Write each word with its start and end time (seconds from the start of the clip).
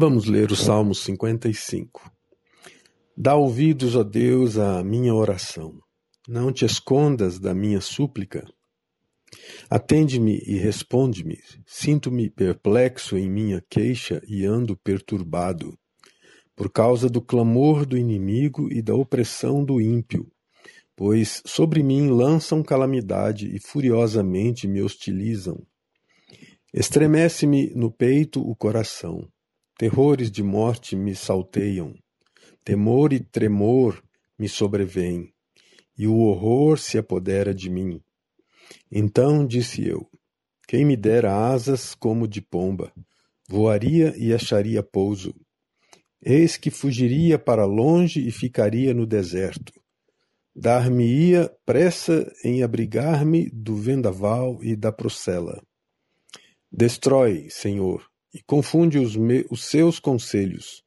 Vamos 0.00 0.26
ler 0.26 0.52
o 0.52 0.54
Salmo 0.54 0.94
55. 0.94 2.08
Dá 3.16 3.34
ouvidos, 3.34 3.96
ó 3.96 4.04
Deus, 4.04 4.56
à 4.56 4.84
minha 4.84 5.12
oração. 5.12 5.76
Não 6.28 6.52
te 6.52 6.64
escondas 6.64 7.40
da 7.40 7.52
minha 7.52 7.80
súplica. 7.80 8.46
Atende-me 9.68 10.40
e 10.46 10.56
responde-me. 10.56 11.40
Sinto-me 11.66 12.30
perplexo 12.30 13.18
em 13.18 13.28
minha 13.28 13.60
queixa 13.68 14.22
e 14.28 14.44
ando 14.44 14.76
perturbado, 14.76 15.76
por 16.54 16.70
causa 16.70 17.10
do 17.10 17.20
clamor 17.20 17.84
do 17.84 17.98
inimigo 17.98 18.72
e 18.72 18.80
da 18.80 18.94
opressão 18.94 19.64
do 19.64 19.80
ímpio. 19.80 20.30
Pois 20.94 21.42
sobre 21.44 21.82
mim 21.82 22.06
lançam 22.06 22.62
calamidade 22.62 23.52
e 23.52 23.58
furiosamente 23.58 24.68
me 24.68 24.80
hostilizam. 24.80 25.60
Estremece-me 26.72 27.74
no 27.74 27.90
peito 27.90 28.40
o 28.40 28.54
coração. 28.54 29.28
Terrores 29.78 30.28
de 30.28 30.42
morte 30.42 30.96
me 30.96 31.14
salteiam. 31.14 31.94
Temor 32.64 33.12
e 33.12 33.20
tremor 33.20 34.02
me 34.36 34.48
sobrevêm, 34.48 35.32
e 35.96 36.04
o 36.04 36.16
horror 36.18 36.80
se 36.80 36.98
apodera 36.98 37.54
de 37.54 37.70
mim. 37.70 38.02
Então 38.90 39.46
disse 39.46 39.86
eu: 39.86 40.10
Quem 40.66 40.84
me 40.84 40.96
dera 40.96 41.32
asas 41.32 41.94
como 41.94 42.26
de 42.26 42.42
pomba, 42.42 42.92
voaria 43.48 44.12
e 44.16 44.34
acharia 44.34 44.82
pouso. 44.82 45.32
Eis 46.20 46.56
que 46.56 46.72
fugiria 46.72 47.38
para 47.38 47.64
longe 47.64 48.26
e 48.26 48.32
ficaria 48.32 48.92
no 48.92 49.06
deserto. 49.06 49.72
Dar-me-ia 50.56 51.54
pressa 51.64 52.28
em 52.42 52.64
abrigar-me 52.64 53.48
do 53.50 53.76
vendaval 53.76 54.58
e 54.60 54.74
da 54.74 54.90
procela. 54.90 55.62
Destrói, 56.68 57.46
Senhor, 57.48 58.04
e 58.38 58.42
confunde 58.46 58.98
os, 58.98 59.16
me, 59.16 59.44
os 59.50 59.64
seus 59.64 59.98
conselhos, 59.98 60.84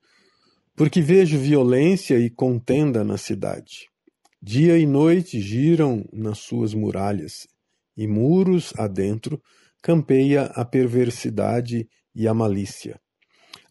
porque 0.73 1.01
vejo 1.01 1.37
violência 1.37 2.17
e 2.17 2.29
contenda 2.29 3.03
na 3.03 3.17
cidade. 3.17 3.89
Dia 4.41 4.77
e 4.77 4.85
noite 4.85 5.41
giram 5.41 6.05
nas 6.13 6.39
suas 6.39 6.73
muralhas, 6.73 7.45
e 7.95 8.07
muros 8.07 8.73
adentro 8.77 9.41
campeia 9.83 10.43
a 10.55 10.63
perversidade 10.63 11.87
e 12.15 12.25
a 12.25 12.33
malícia. 12.33 12.99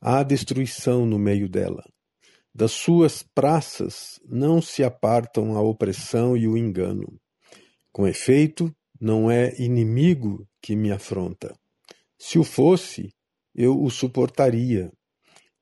Há 0.01 0.23
destruição 0.23 1.07
no 1.07 1.19
meio 1.19 1.49
dela. 1.49 1.83
Das 2.55 2.73
suas 2.73 3.23
praças 3.23 4.21
não 4.29 4.61
se 4.61 4.85
apartam 4.85 5.57
a 5.57 5.63
opressão 5.63 6.37
e 6.37 6.47
o 6.47 6.57
engano. 6.57 7.19
Com 7.93 8.07
efeito, 8.07 8.71
não 9.01 9.31
é 9.31 9.55
inimigo 9.59 10.47
que 10.61 10.77
me 10.77 10.93
afronta. 10.93 11.55
Se 12.19 12.39
o 12.39 12.45
fosse, 12.45 13.09
eu 13.55 13.81
o 13.83 13.91
suportaria. 13.91 14.93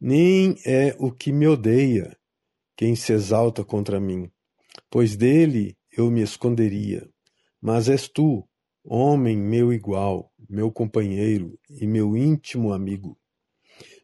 Nem 0.00 0.56
é 0.64 0.94
o 0.98 1.10
que 1.10 1.32
me 1.32 1.46
odeia 1.46 2.16
quem 2.76 2.94
se 2.94 3.12
exalta 3.12 3.64
contra 3.64 3.98
mim, 3.98 4.30
pois 4.88 5.16
dele 5.16 5.76
eu 5.90 6.10
me 6.10 6.22
esconderia. 6.22 7.08
Mas 7.60 7.88
és 7.88 8.08
tu, 8.08 8.48
homem 8.84 9.36
meu 9.36 9.72
igual, 9.72 10.32
meu 10.48 10.70
companheiro 10.70 11.58
e 11.68 11.86
meu 11.86 12.16
íntimo 12.16 12.72
amigo. 12.72 13.18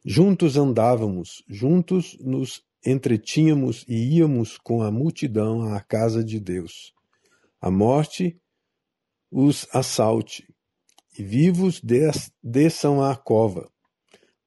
Juntos 0.05 0.57
andávamos, 0.57 1.45
juntos 1.49 2.19
nos 2.21 2.63
entretínhamos 2.85 3.85
e 3.89 4.17
íamos 4.17 4.59
com 4.59 4.83
a 4.83 4.91
multidão 4.91 5.73
à 5.73 5.81
casa 5.81 6.25
de 6.25 6.41
Deus. 6.41 6.93
A 7.61 7.71
morte 7.71 8.37
os 9.31 9.67
assalte, 9.73 10.47
e 11.17 11.23
vivos 11.23 11.81
desçam 12.43 13.03
à 13.03 13.17
cova 13.17 13.73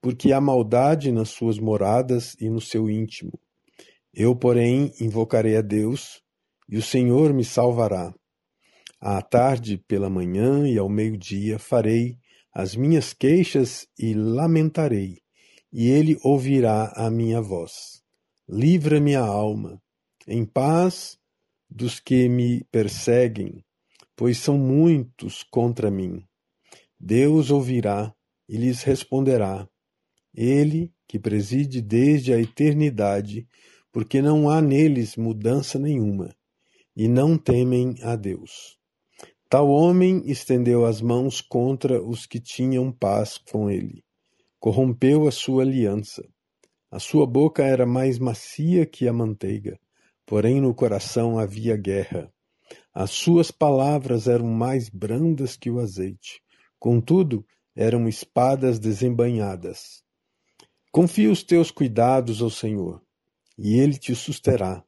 porque 0.02 0.32
há 0.32 0.40
maldade 0.40 1.12
nas 1.12 1.30
suas 1.30 1.60
moradas 1.60 2.36
e 2.40 2.50
no 2.50 2.62
seu 2.62 2.90
íntimo. 2.90 3.40
Eu, 4.14 4.36
porém, 4.36 4.92
invocarei 5.00 5.58
a 5.58 5.62
Deus, 5.62 6.22
e 6.70 6.78
o 6.78 6.82
Senhor 6.82 7.34
me 7.34 7.44
salvará. 7.44 8.14
À 9.00 9.22
tarde, 9.22 9.78
pela 9.88 10.10
manhã 10.10 10.68
e 10.68 10.78
ao 10.78 10.90
meio-dia 10.90 11.60
farei 11.60 12.18
as 12.54 12.76
minhas 12.76 13.14
queixas 13.14 13.88
e 13.98 14.14
lamentarei, 14.14 15.20
e 15.72 15.88
ele 15.90 16.18
ouvirá 16.24 16.92
a 16.96 17.10
minha 17.12 17.42
voz. 17.42 18.02
Livra 18.50 19.00
minha 19.00 19.20
alma, 19.20 19.80
em 20.28 20.44
paz 20.46 21.18
dos 21.70 22.00
que 22.00 22.28
me 22.28 22.64
perseguem, 22.72 23.64
pois 24.16 24.40
são 24.40 24.58
muitos 24.58 25.44
contra 25.44 25.92
mim. 25.92 26.24
Deus 27.00 27.52
ouvirá 27.52 28.12
e 28.50 28.58
lhes 28.58 28.82
responderá 28.82 29.70
ele 30.38 30.94
que 31.08 31.18
preside 31.18 31.82
desde 31.82 32.32
a 32.32 32.40
eternidade, 32.40 33.48
porque 33.92 34.22
não 34.22 34.48
há 34.48 34.62
neles 34.62 35.16
mudança 35.16 35.80
nenhuma, 35.80 36.36
e 36.96 37.08
não 37.08 37.36
temem 37.36 37.96
a 38.04 38.16
Deus. 38.16 38.78
Tal 39.50 39.70
homem 39.70 40.22
estendeu 40.30 40.86
as 40.86 41.02
mãos 41.02 41.42
contra 41.42 42.04
os 42.04 42.28
que 42.28 42.40
tinham 42.40 42.92
paz 42.92 43.38
com 43.38 43.72
ele, 43.72 44.04
corrompeu 44.60 45.28
a 45.28 45.32
sua 45.32 45.64
aliança. 45.64 46.24
A 46.92 47.00
sua 47.00 47.26
boca 47.26 47.64
era 47.64 47.86
mais 47.86 48.20
macia 48.20 48.86
que 48.86 49.08
a 49.08 49.14
manteiga, 49.14 49.80
porém 50.26 50.62
no 50.62 50.76
coração 50.76 51.40
havia 51.40 51.76
guerra. 51.76 52.32
As 52.94 53.12
suas 53.12 53.50
palavras 53.50 54.28
eram 54.28 54.48
mais 54.48 54.90
brandas 54.90 55.56
que 55.56 55.70
o 55.70 55.80
azeite, 55.80 56.42
contudo 56.78 57.46
eram 57.76 58.08
espadas 58.08 58.80
desembanhadas. 58.80 60.04
Confia 60.98 61.30
os 61.30 61.44
teus 61.44 61.70
cuidados 61.70 62.42
ao 62.42 62.50
Senhor, 62.50 63.04
e 63.56 63.78
ele 63.78 64.00
te 64.00 64.16
susterá. 64.16 64.84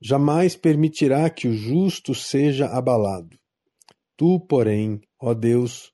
Jamais 0.00 0.54
permitirá 0.54 1.28
que 1.28 1.48
o 1.48 1.52
justo 1.52 2.14
seja 2.14 2.68
abalado. 2.68 3.36
Tu, 4.16 4.38
porém, 4.46 5.00
ó 5.20 5.34
Deus, 5.34 5.92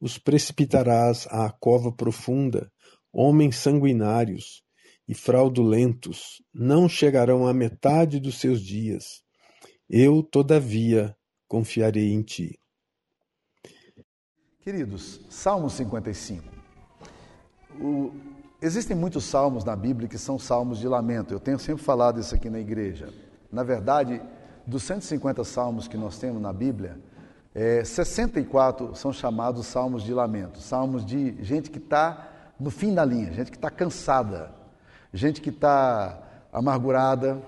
os 0.00 0.18
precipitarás 0.18 1.28
à 1.30 1.48
cova 1.48 1.92
profunda, 1.92 2.72
homens 3.12 3.58
sanguinários 3.58 4.64
e 5.06 5.14
fraudulentos, 5.14 6.42
não 6.52 6.88
chegarão 6.88 7.46
à 7.46 7.54
metade 7.54 8.18
dos 8.18 8.40
seus 8.40 8.60
dias. 8.60 9.22
Eu, 9.88 10.24
todavia, 10.24 11.16
confiarei 11.46 12.12
em 12.12 12.20
ti. 12.20 12.58
Queridos, 14.58 15.24
Salmo 15.30 15.70
55. 15.70 16.42
O, 17.80 18.37
Existem 18.60 18.96
muitos 18.96 19.24
salmos 19.24 19.64
na 19.64 19.76
Bíblia 19.76 20.08
que 20.08 20.18
são 20.18 20.36
salmos 20.36 20.78
de 20.80 20.88
lamento. 20.88 21.32
Eu 21.32 21.38
tenho 21.38 21.60
sempre 21.60 21.84
falado 21.84 22.18
isso 22.18 22.34
aqui 22.34 22.50
na 22.50 22.58
igreja. 22.58 23.14
Na 23.52 23.62
verdade, 23.62 24.20
dos 24.66 24.82
150 24.82 25.44
salmos 25.44 25.86
que 25.86 25.96
nós 25.96 26.18
temos 26.18 26.42
na 26.42 26.52
Bíblia, 26.52 26.98
é, 27.54 27.84
64 27.84 28.96
são 28.96 29.12
chamados 29.12 29.64
salmos 29.64 30.02
de 30.02 30.12
lamento. 30.12 30.60
Salmos 30.60 31.06
de 31.06 31.36
gente 31.42 31.70
que 31.70 31.78
está 31.78 32.32
no 32.58 32.68
fim 32.68 32.92
da 32.92 33.04
linha, 33.04 33.32
gente 33.32 33.52
que 33.52 33.56
está 33.56 33.70
cansada, 33.70 34.50
gente 35.14 35.40
que 35.40 35.50
está 35.50 36.20
amargurada, 36.52 37.40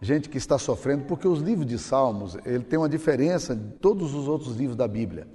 gente 0.00 0.30
que 0.30 0.38
está 0.38 0.56
sofrendo, 0.56 1.04
porque 1.04 1.28
os 1.28 1.40
livros 1.40 1.66
de 1.66 1.78
salmos 1.78 2.38
ele 2.44 2.64
tem 2.64 2.78
uma 2.78 2.88
diferença 2.88 3.54
de 3.54 3.70
todos 3.74 4.14
os 4.14 4.26
outros 4.26 4.56
livros 4.56 4.76
da 4.76 4.88
Bíblia. 4.88 5.26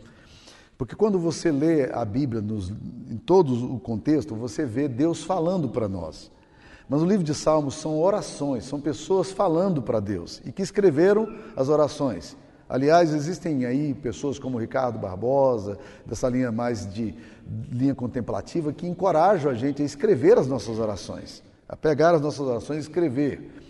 Porque 0.79 0.95
quando 0.95 1.19
você 1.19 1.51
lê 1.51 1.91
a 1.91 2.05
Bíblia 2.05 2.41
nos, 2.41 2.69
em 2.69 3.17
todo 3.17 3.75
o 3.75 3.77
contexto, 3.81 4.33
você 4.33 4.65
vê 4.65 4.87
Deus 4.87 5.21
falando 5.21 5.67
para 5.67 5.89
nós. 5.89 6.31
Mas 6.87 7.01
o 7.01 7.05
livro 7.05 7.21
de 7.21 7.35
Salmos 7.35 7.75
são 7.75 7.99
orações, 7.99 8.63
são 8.63 8.79
pessoas 8.79 9.29
falando 9.29 9.81
para 9.81 9.99
Deus 9.99 10.41
e 10.45 10.53
que 10.53 10.61
escreveram 10.61 11.27
as 11.53 11.67
orações. 11.67 12.37
Aliás, 12.69 13.13
existem 13.13 13.65
aí 13.65 13.93
pessoas 13.93 14.39
como 14.39 14.57
Ricardo 14.57 14.97
Barbosa, 14.97 15.77
dessa 16.05 16.29
linha 16.29 16.49
mais 16.49 16.89
de 16.93 17.13
linha 17.69 17.93
contemplativa, 17.93 18.71
que 18.71 18.87
encorajam 18.87 19.51
a 19.51 19.55
gente 19.55 19.81
a 19.81 19.85
escrever 19.85 20.37
as 20.37 20.47
nossas 20.47 20.79
orações, 20.79 21.43
a 21.67 21.75
pegar 21.75 22.15
as 22.15 22.21
nossas 22.21 22.47
orações 22.47 22.85
e 22.85 22.87
escrever. 22.87 23.68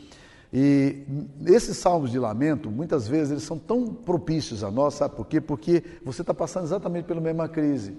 E 0.51 1.03
esses 1.45 1.77
salmos 1.77 2.11
de 2.11 2.17
lamento, 2.17 2.71
muitas 2.71 3.07
vezes, 3.07 3.31
eles 3.31 3.43
são 3.43 3.57
tão 3.57 3.85
propícios 3.85 4.63
a 4.63 4.71
nós, 4.71 4.95
sabe 4.95 5.15
por 5.15 5.27
quê? 5.27 5.39
Porque 5.39 5.83
você 6.03 6.21
está 6.21 6.33
passando 6.33 6.63
exatamente 6.63 7.05
pela 7.05 7.21
mesma 7.21 7.47
crise. 7.47 7.95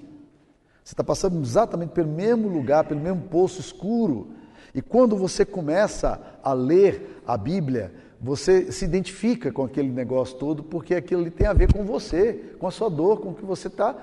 Você 0.83 0.95
está 0.95 1.05
passando 1.05 1.41
exatamente 1.41 1.91
pelo 1.91 2.11
mesmo 2.11 2.49
lugar, 2.49 2.85
pelo 2.85 3.01
mesmo 3.01 3.23
poço 3.23 3.61
escuro. 3.61 4.29
E 4.75 4.83
quando 4.83 5.17
você 5.17 5.45
começa 5.45 6.21
a 6.43 6.53
ler 6.53 7.23
a 7.27 7.37
Bíblia, 7.37 7.93
você 8.21 8.73
se 8.73 8.85
identifica 8.85 9.53
com 9.53 9.65
aquele 9.65 9.91
negócio 9.91 10.37
todo, 10.37 10.65
porque 10.65 10.95
aquilo 10.95 11.23
ali 11.23 11.31
tem 11.31 11.47
a 11.47 11.53
ver 11.53 11.73
com 11.73 11.85
você, 11.85 12.55
com 12.59 12.67
a 12.67 12.71
sua 12.71 12.91
dor, 12.91 13.21
com 13.21 13.31
o 13.31 13.35
que 13.35 13.45
você 13.45 13.69
está, 13.69 13.97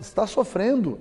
está 0.00 0.26
sofrendo. 0.26 0.98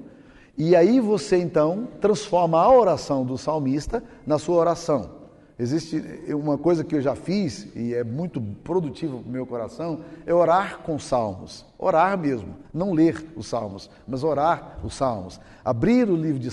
E 0.58 0.76
aí 0.76 1.00
você 1.00 1.38
então 1.38 1.88
transforma 2.02 2.60
a 2.60 2.70
oração 2.70 3.26
do 3.26 3.38
salmista 3.38 4.04
na 4.28 4.38
sua 4.38 4.58
oração. 4.58 5.23
Existe 5.58 6.04
uma 6.30 6.58
coisa 6.58 6.84
que 6.84 6.96
eu 6.96 7.02
já 7.02 7.16
fiz 7.16 7.68
e 7.76 7.94
é 7.94 8.04
muito 8.04 8.42
produtivo 8.42 9.20
para 9.20 9.30
o 9.30 9.32
meu 9.32 9.46
coração, 9.46 10.00
é 10.26 10.34
orar 10.34 10.80
com 10.80 10.98
salmos. 10.98 11.66
Orar 11.78 12.18
mesmo, 12.18 12.56
não 12.74 12.92
ler 12.92 13.24
os 13.36 13.48
salmos, 13.48 13.90
mas 14.08 14.24
orar 14.24 14.80
os 14.84 14.96
salmos. 14.96 15.40
Abrir 15.64 16.10
o 16.10 16.16
livro 16.16 16.40
de 16.40 16.50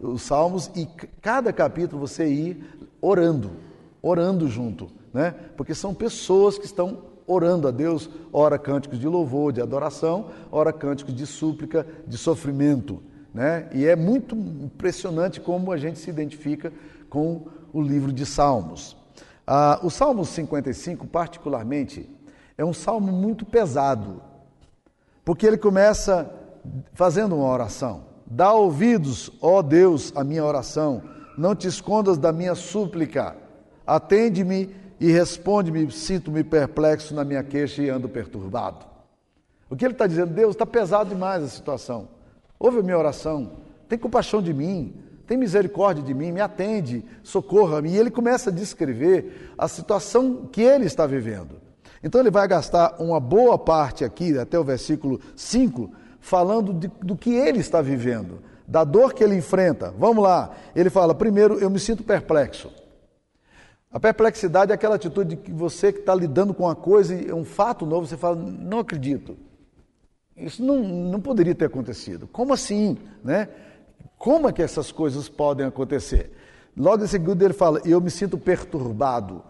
os 0.00 0.22
salmos 0.22 0.70
e 0.74 0.86
cada 1.20 1.52
capítulo 1.52 2.00
você 2.00 2.26
ir 2.26 2.64
orando, 3.00 3.50
orando 4.00 4.48
junto, 4.48 4.88
né? 5.12 5.34
Porque 5.56 5.74
são 5.74 5.92
pessoas 5.92 6.56
que 6.56 6.64
estão 6.64 7.08
orando 7.26 7.68
a 7.68 7.70
Deus, 7.70 8.08
ora 8.32 8.58
cânticos 8.58 8.98
de 8.98 9.06
louvor, 9.06 9.52
de 9.52 9.60
adoração, 9.60 10.30
ora 10.50 10.72
cânticos 10.72 11.14
de 11.14 11.26
súplica, 11.26 11.86
de 12.06 12.16
sofrimento. 12.16 13.02
Né? 13.34 13.68
E 13.74 13.84
é 13.84 13.94
muito 13.94 14.34
impressionante 14.34 15.38
como 15.38 15.70
a 15.70 15.76
gente 15.76 15.98
se 15.98 16.08
identifica 16.08 16.72
com 17.10 17.46
o 17.72 17.80
livro 17.80 18.12
de 18.12 18.24
Salmos. 18.24 18.96
Ah, 19.46 19.80
o 19.82 19.90
Salmo 19.90 20.24
55, 20.24 21.06
particularmente, 21.06 22.08
é 22.56 22.64
um 22.64 22.72
salmo 22.72 23.12
muito 23.12 23.46
pesado, 23.46 24.20
porque 25.24 25.46
ele 25.46 25.56
começa 25.56 26.30
fazendo 26.92 27.36
uma 27.36 27.48
oração. 27.48 28.02
Dá 28.26 28.52
ouvidos, 28.52 29.30
ó 29.40 29.62
Deus, 29.62 30.12
à 30.14 30.22
minha 30.22 30.44
oração, 30.44 31.02
não 31.36 31.54
te 31.54 31.68
escondas 31.68 32.18
da 32.18 32.32
minha 32.32 32.54
súplica, 32.54 33.36
atende-me 33.86 34.74
e 35.00 35.10
responde-me, 35.10 35.90
sinto-me 35.90 36.42
perplexo 36.42 37.14
na 37.14 37.24
minha 37.24 37.42
queixa 37.42 37.82
e 37.82 37.88
ando 37.88 38.08
perturbado. 38.08 38.84
O 39.70 39.76
que 39.76 39.84
ele 39.84 39.94
está 39.94 40.06
dizendo? 40.06 40.34
Deus, 40.34 40.54
está 40.54 40.66
pesado 40.66 41.10
demais 41.10 41.42
a 41.42 41.48
situação. 41.48 42.08
Ouve 42.58 42.80
a 42.80 42.82
minha 42.82 42.98
oração, 42.98 43.52
tem 43.88 43.98
compaixão 43.98 44.42
de 44.42 44.52
mim, 44.52 44.94
tem 45.28 45.36
misericórdia 45.36 46.02
de 46.02 46.14
mim, 46.14 46.32
me 46.32 46.40
atende, 46.40 47.04
socorra-me. 47.22 47.90
E 47.90 47.96
ele 47.98 48.10
começa 48.10 48.48
a 48.48 48.52
descrever 48.52 49.52
a 49.58 49.68
situação 49.68 50.48
que 50.50 50.62
ele 50.62 50.86
está 50.86 51.06
vivendo. 51.06 51.60
Então 52.02 52.18
ele 52.18 52.30
vai 52.30 52.48
gastar 52.48 52.96
uma 52.98 53.20
boa 53.20 53.58
parte 53.58 54.06
aqui, 54.06 54.38
até 54.38 54.58
o 54.58 54.64
versículo 54.64 55.20
5, 55.36 55.90
falando 56.18 56.72
de, 56.72 56.90
do 57.02 57.14
que 57.14 57.34
ele 57.34 57.58
está 57.58 57.82
vivendo, 57.82 58.38
da 58.66 58.84
dor 58.84 59.12
que 59.12 59.22
ele 59.22 59.36
enfrenta. 59.36 59.92
Vamos 59.98 60.24
lá. 60.24 60.50
Ele 60.74 60.88
fala: 60.88 61.14
primeiro, 61.14 61.58
eu 61.58 61.68
me 61.68 61.78
sinto 61.78 62.02
perplexo. 62.02 62.72
A 63.92 64.00
perplexidade 64.00 64.72
é 64.72 64.74
aquela 64.74 64.94
atitude 64.94 65.36
que 65.36 65.52
você 65.52 65.92
que 65.92 66.00
está 66.00 66.14
lidando 66.14 66.54
com 66.54 66.62
uma 66.62 66.74
coisa 66.74 67.14
e 67.14 67.28
é 67.28 67.34
um 67.34 67.44
fato 67.44 67.84
novo, 67.84 68.06
você 68.06 68.16
fala, 68.16 68.36
não 68.36 68.78
acredito. 68.78 69.36
Isso 70.34 70.64
não, 70.64 70.82
não 70.82 71.20
poderia 71.20 71.54
ter 71.54 71.66
acontecido. 71.66 72.26
Como 72.26 72.52
assim? 72.52 72.96
Né? 73.24 73.48
Como 74.16 74.48
é 74.48 74.52
que 74.52 74.62
essas 74.62 74.90
coisas 74.90 75.28
podem 75.28 75.66
acontecer? 75.66 76.32
Logo 76.76 77.04
em 77.04 77.06
seguida 77.06 77.44
ele 77.44 77.54
fala, 77.54 77.80
eu 77.84 78.00
me 78.00 78.10
sinto 78.10 78.38
perturbado. 78.38 79.42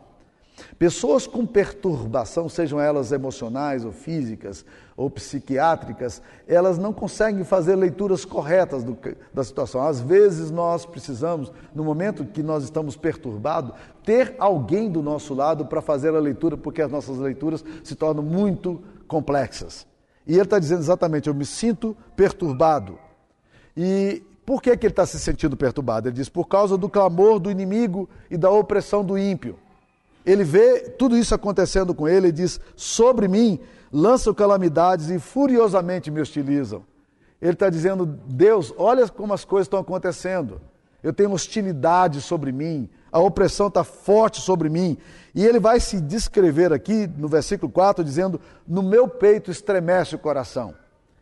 Pessoas 0.78 1.26
com 1.26 1.46
perturbação, 1.46 2.48
sejam 2.48 2.80
elas 2.80 3.12
emocionais 3.12 3.84
ou 3.84 3.92
físicas 3.92 4.64
ou 4.96 5.08
psiquiátricas, 5.08 6.20
elas 6.46 6.78
não 6.78 6.92
conseguem 6.92 7.44
fazer 7.44 7.76
leituras 7.76 8.24
corretas 8.24 8.82
do, 8.82 8.96
da 9.32 9.44
situação. 9.44 9.86
Às 9.86 10.00
vezes 10.00 10.50
nós 10.50 10.84
precisamos, 10.84 11.52
no 11.74 11.84
momento 11.84 12.24
que 12.24 12.42
nós 12.42 12.64
estamos 12.64 12.96
perturbados, 12.96 13.72
ter 14.04 14.34
alguém 14.38 14.90
do 14.90 15.02
nosso 15.02 15.34
lado 15.34 15.66
para 15.66 15.80
fazer 15.80 16.14
a 16.14 16.20
leitura, 16.20 16.56
porque 16.56 16.82
as 16.82 16.90
nossas 16.90 17.18
leituras 17.18 17.64
se 17.84 17.94
tornam 17.94 18.22
muito 18.22 18.82
complexas. 19.06 19.86
E 20.26 20.34
ele 20.34 20.42
está 20.42 20.58
dizendo 20.58 20.80
exatamente: 20.80 21.28
eu 21.28 21.34
me 21.34 21.46
sinto 21.46 21.96
perturbado. 22.16 22.98
E 23.76 24.22
por 24.48 24.62
que, 24.62 24.74
que 24.78 24.86
ele 24.86 24.92
está 24.92 25.04
se 25.04 25.18
sentindo 25.18 25.58
perturbado? 25.58 26.08
Ele 26.08 26.16
diz: 26.16 26.30
por 26.30 26.46
causa 26.46 26.78
do 26.78 26.88
clamor 26.88 27.38
do 27.38 27.50
inimigo 27.50 28.08
e 28.30 28.36
da 28.38 28.50
opressão 28.50 29.04
do 29.04 29.18
ímpio. 29.18 29.58
Ele 30.24 30.42
vê 30.42 30.88
tudo 30.88 31.18
isso 31.18 31.34
acontecendo 31.34 31.94
com 31.94 32.08
ele 32.08 32.28
e 32.28 32.32
diz: 32.32 32.58
Sobre 32.74 33.28
mim 33.28 33.60
lançam 33.92 34.32
calamidades 34.32 35.10
e 35.10 35.18
furiosamente 35.18 36.10
me 36.10 36.22
hostilizam. 36.22 36.82
Ele 37.42 37.52
está 37.52 37.68
dizendo: 37.68 38.06
Deus, 38.06 38.72
olha 38.78 39.06
como 39.06 39.34
as 39.34 39.44
coisas 39.44 39.66
estão 39.66 39.80
acontecendo. 39.80 40.62
Eu 41.02 41.12
tenho 41.12 41.30
hostilidade 41.32 42.22
sobre 42.22 42.50
mim, 42.50 42.88
a 43.12 43.18
opressão 43.20 43.66
está 43.66 43.84
forte 43.84 44.40
sobre 44.40 44.70
mim. 44.70 44.96
E 45.34 45.44
ele 45.44 45.60
vai 45.60 45.78
se 45.78 46.00
descrever 46.00 46.72
aqui 46.72 47.06
no 47.18 47.28
versículo 47.28 47.70
4, 47.70 48.02
dizendo: 48.02 48.40
No 48.66 48.82
meu 48.82 49.06
peito 49.06 49.50
estremece 49.50 50.14
o 50.14 50.18
coração. 50.18 50.74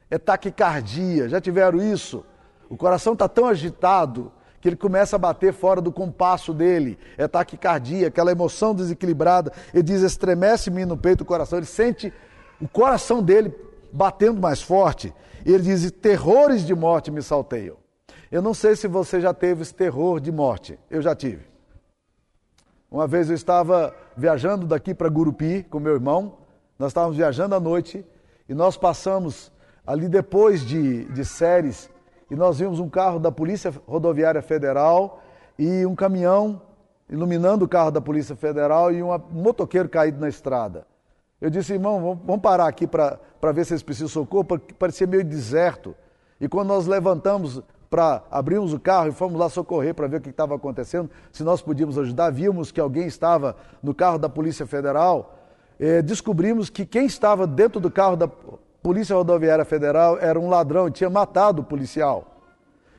É 0.08 0.16
taquicardia, 0.16 1.28
já 1.28 1.40
tiveram 1.40 1.82
isso? 1.82 2.24
O 2.68 2.76
coração 2.76 3.12
está 3.12 3.28
tão 3.28 3.46
agitado 3.46 4.32
que 4.60 4.68
ele 4.68 4.76
começa 4.76 5.16
a 5.16 5.18
bater 5.18 5.52
fora 5.52 5.80
do 5.80 5.92
compasso 5.92 6.52
dele. 6.52 6.98
É 7.16 7.28
taquicardia, 7.28 8.08
aquela 8.08 8.32
emoção 8.32 8.74
desequilibrada. 8.74 9.52
Ele 9.72 9.82
diz: 9.82 10.02
estremece-me 10.02 10.84
no 10.84 10.96
peito 10.96 11.20
o 11.20 11.24
coração. 11.24 11.58
Ele 11.58 11.66
sente 11.66 12.12
o 12.60 12.66
coração 12.66 13.22
dele 13.22 13.54
batendo 13.92 14.40
mais 14.40 14.60
forte. 14.60 15.14
E 15.44 15.52
ele 15.52 15.62
diz: 15.62 15.90
terrores 15.90 16.66
de 16.66 16.74
morte 16.74 17.10
me 17.10 17.22
salteiam. 17.22 17.76
Eu 18.30 18.42
não 18.42 18.52
sei 18.52 18.74
se 18.74 18.88
você 18.88 19.20
já 19.20 19.32
teve 19.32 19.62
esse 19.62 19.74
terror 19.74 20.18
de 20.20 20.32
morte. 20.32 20.78
Eu 20.90 21.00
já 21.00 21.14
tive. 21.14 21.46
Uma 22.90 23.06
vez 23.06 23.28
eu 23.28 23.34
estava 23.34 23.94
viajando 24.16 24.66
daqui 24.66 24.94
para 24.94 25.08
Gurupi 25.08 25.64
com 25.70 25.78
meu 25.78 25.94
irmão. 25.94 26.38
Nós 26.78 26.88
estávamos 26.88 27.16
viajando 27.16 27.54
à 27.54 27.60
noite 27.60 28.04
e 28.48 28.54
nós 28.54 28.76
passamos 28.76 29.52
ali 29.86 30.08
depois 30.08 30.62
de, 30.62 31.04
de 31.04 31.24
séries 31.24 31.88
e 32.30 32.34
nós 32.34 32.58
vimos 32.58 32.80
um 32.80 32.88
carro 32.88 33.18
da 33.18 33.30
Polícia 33.30 33.72
Rodoviária 33.86 34.42
Federal 34.42 35.22
e 35.58 35.86
um 35.86 35.94
caminhão 35.94 36.60
iluminando 37.08 37.64
o 37.64 37.68
carro 37.68 37.90
da 37.90 38.00
Polícia 38.00 38.34
Federal 38.34 38.92
e 38.92 39.02
um 39.02 39.16
motoqueiro 39.30 39.88
caído 39.88 40.20
na 40.20 40.28
estrada. 40.28 40.86
Eu 41.40 41.50
disse, 41.50 41.74
irmão, 41.74 42.20
vamos 42.24 42.42
parar 42.42 42.66
aqui 42.66 42.86
para 42.86 43.18
ver 43.52 43.64
se 43.64 43.74
eles 43.74 43.82
precisam 43.82 44.06
de 44.06 44.12
socorro, 44.12 44.44
porque 44.44 44.74
parecia 44.74 45.06
meio 45.06 45.24
deserto. 45.24 45.94
E 46.40 46.48
quando 46.48 46.68
nós 46.68 46.86
levantamos 46.86 47.62
para 47.88 48.22
abrirmos 48.30 48.72
o 48.72 48.80
carro 48.80 49.08
e 49.08 49.12
fomos 49.12 49.38
lá 49.38 49.48
socorrer 49.48 49.94
para 49.94 50.08
ver 50.08 50.16
o 50.16 50.20
que 50.20 50.30
estava 50.30 50.54
acontecendo, 50.56 51.10
se 51.30 51.44
nós 51.44 51.62
podíamos 51.62 51.98
ajudar, 51.98 52.32
vimos 52.32 52.72
que 52.72 52.80
alguém 52.80 53.06
estava 53.06 53.54
no 53.82 53.94
carro 53.94 54.18
da 54.18 54.28
Polícia 54.28 54.66
Federal, 54.66 55.38
eh, 55.78 56.02
descobrimos 56.02 56.68
que 56.68 56.84
quem 56.84 57.06
estava 57.06 57.46
dentro 57.46 57.80
do 57.80 57.90
carro 57.90 58.16
da 58.16 58.28
Polícia 58.86 59.16
Rodoviária 59.16 59.64
Federal 59.64 60.16
era 60.20 60.38
um 60.38 60.48
ladrão, 60.48 60.88
tinha 60.88 61.10
matado 61.10 61.60
o 61.60 61.64
policial. 61.64 62.40